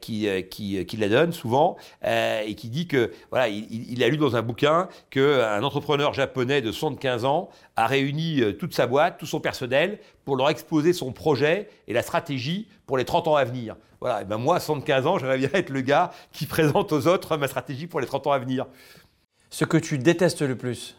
[0.00, 4.16] qui, qui, qui, la donne souvent, et qui dit que, voilà, il, il, a lu
[4.16, 9.26] dans un bouquin qu'un entrepreneur japonais de 75 ans a réuni toute sa boîte, tout
[9.26, 13.44] son personnel, pour leur exposer son projet et la stratégie pour les 30 ans à
[13.44, 13.74] venir.
[14.04, 17.06] Voilà, et ben moi, à 75 ans, j'aimerais bien être le gars qui présente aux
[17.06, 18.66] autres ma stratégie pour les 30 ans à venir.
[19.48, 20.94] Ce que tu détestes le plus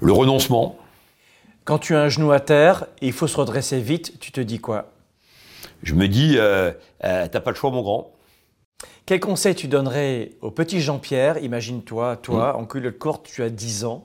[0.00, 0.76] Le renoncement.
[1.64, 4.42] Quand tu as un genou à terre et il faut se redresser vite, tu te
[4.42, 4.92] dis quoi?
[5.82, 6.70] Je me dis, euh,
[7.04, 8.12] euh, t'as pas le choix, mon grand.
[9.06, 11.38] Quel conseil tu donnerais au petit Jean-Pierre?
[11.38, 14.04] Imagine-toi, toi, en culotte courte, tu as 10 ans.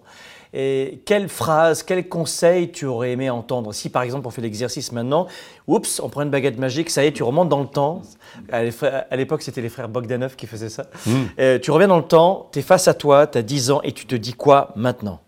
[0.58, 4.94] Et quelle phrase, quel conseil tu aurais aimé entendre Si par exemple on fait l'exercice
[4.94, 5.28] maintenant,
[5.68, 8.04] oups, on prend une baguette magique, ça y est, tu remontes dans le temps.
[8.50, 10.86] À l'époque, c'était les frères Bogdanov qui faisaient ça.
[11.06, 11.24] Hmm.
[11.40, 13.82] Euh, tu reviens dans le temps, tu es face à toi, tu as 10 ans
[13.84, 15.20] et tu te dis quoi maintenant?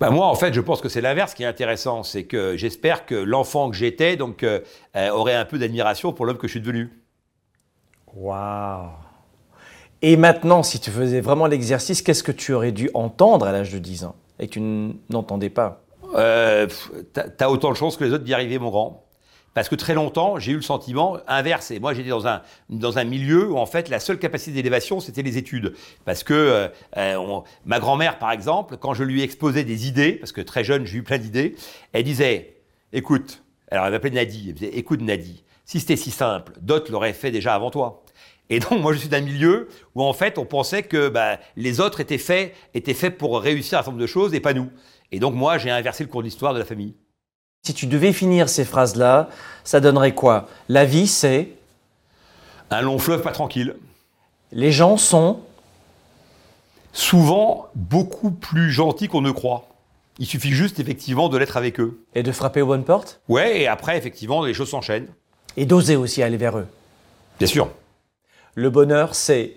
[0.00, 2.02] Bah moi, en fait, je pense que c'est l'inverse qui est intéressant.
[2.02, 4.58] C'est que j'espère que l'enfant que j'étais donc euh,
[4.96, 6.90] euh, aurait un peu d'admiration pour l'homme que je suis devenu.
[8.12, 8.88] Waouh
[10.02, 13.72] Et maintenant, si tu faisais vraiment l'exercice, qu'est-ce que tu aurais dû entendre à l'âge
[13.72, 14.16] de 10 ans?
[14.38, 14.60] Et que tu
[15.10, 15.82] n'entendais pas
[16.14, 16.66] euh,
[17.12, 19.04] T'as autant de chances que les autres d'y arriver, mon grand.
[19.54, 21.70] Parce que très longtemps, j'ai eu le sentiment inverse.
[21.70, 24.98] Et moi, j'étais dans un, dans un milieu où, en fait, la seule capacité d'élévation,
[24.98, 25.74] c'était les études.
[26.04, 30.32] Parce que euh, euh, ma grand-mère, par exemple, quand je lui exposais des idées, parce
[30.32, 31.54] que très jeune, j'ai eu plein d'idées,
[31.92, 32.56] elle disait,
[32.92, 37.12] écoute, alors elle m'appelait Nadie, elle disait, écoute Nadie, si c'était si simple, d'autres l'auraient
[37.12, 38.02] fait déjà avant toi.
[38.50, 41.80] Et donc, moi, je suis d'un milieu où, en fait, on pensait que bah, les
[41.80, 44.70] autres étaient faits, étaient faits pour réussir un certain nombre de choses et pas nous.
[45.12, 46.94] Et donc, moi, j'ai inversé le cours de l'histoire de la famille.
[47.66, 49.30] Si tu devais finir ces phrases-là,
[49.64, 50.48] ça donnerait quoi?
[50.68, 51.48] La vie, c'est?
[52.70, 53.76] Un long fleuve pas tranquille.
[54.52, 55.40] Les gens sont?
[56.92, 59.68] Souvent beaucoup plus gentils qu'on ne croit.
[60.18, 61.98] Il suffit juste effectivement de l'être avec eux.
[62.14, 63.20] Et de frapper aux bonnes portes?
[63.28, 65.08] Ouais, et après effectivement les choses s'enchaînent.
[65.56, 66.66] Et d'oser aussi aller vers eux?
[67.38, 67.68] Bien sûr.
[68.54, 69.54] Le bonheur, c'est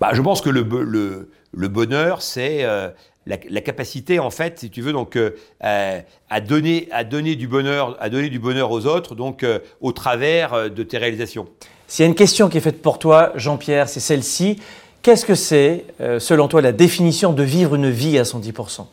[0.00, 2.88] bah, Je pense que le, le, le bonheur, c'est euh,
[3.28, 7.96] la, capacité, en fait, si tu veux, donc, euh, à, donner, à, donner du bonheur,
[8.00, 11.46] à donner du bonheur aux autres, donc euh, au travers euh, de tes réalisations.
[11.86, 14.58] S'il y a une question qui est faite pour toi, Jean-Pierre, c'est celle-ci.
[15.02, 15.84] Qu'est-ce que c'est,
[16.18, 18.84] selon toi, la définition de vivre une vie à 110%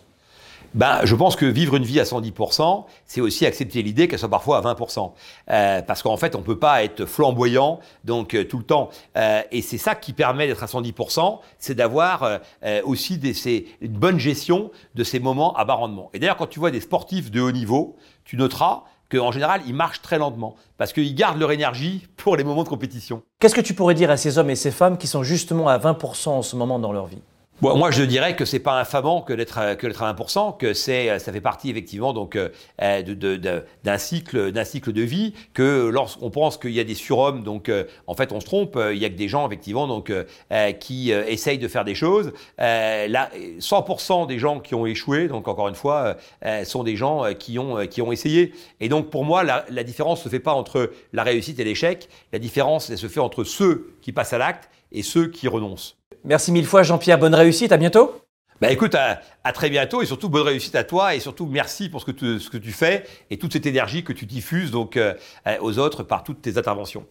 [0.75, 4.29] ben, je pense que vivre une vie à 110%, c'est aussi accepter l'idée qu'elle soit
[4.29, 5.13] parfois à 20%.
[5.49, 8.89] Euh, parce qu'en fait, on peut pas être flamboyant donc euh, tout le temps.
[9.15, 13.67] Euh, et c'est ça qui permet d'être à 110%, c'est d'avoir euh, aussi des, ces,
[13.79, 16.09] une bonne gestion de ces moments à bas rendement.
[16.13, 17.95] Et d'ailleurs, quand tu vois des sportifs de haut niveau,
[18.25, 22.43] tu noteras qu'en général, ils marchent très lentement, parce qu'ils gardent leur énergie pour les
[22.43, 23.21] moments de compétition.
[23.39, 25.77] Qu'est-ce que tu pourrais dire à ces hommes et ces femmes qui sont justement à
[25.77, 27.21] 20% en ce moment dans leur vie?
[27.61, 30.73] Bon, moi, je dirais que c'est pas infamant que d'être que d'être à 1%, que
[30.73, 32.49] c'est ça fait partie effectivement donc euh,
[33.01, 35.33] de, d'un cycle d'un cycle de vie.
[35.53, 38.77] Que lorsqu'on pense qu'il y a des surhommes, donc euh, en fait on se trompe.
[38.91, 42.33] Il y a que des gens effectivement donc euh, qui essayent de faire des choses.
[42.57, 43.29] là,
[43.59, 46.17] 100% des gens qui ont échoué, donc encore une fois,
[46.65, 48.53] sont des gens qui ont qui ont essayé.
[48.81, 52.09] Et donc pour moi, la, la différence se fait pas entre la réussite et l'échec.
[52.33, 55.97] La différence, elle se fait entre ceux qui passent à l'acte et ceux qui renoncent.
[56.23, 58.15] Merci mille fois Jean-Pierre, bonne réussite, à bientôt.
[58.61, 61.99] Bah écoute, à, très bientôt et surtout bonne réussite à toi et surtout merci pour
[61.99, 64.95] ce que tu, ce que tu fais et toute cette énergie que tu diffuses donc
[64.95, 65.13] euh,
[65.59, 67.05] aux autres par toutes tes interventions.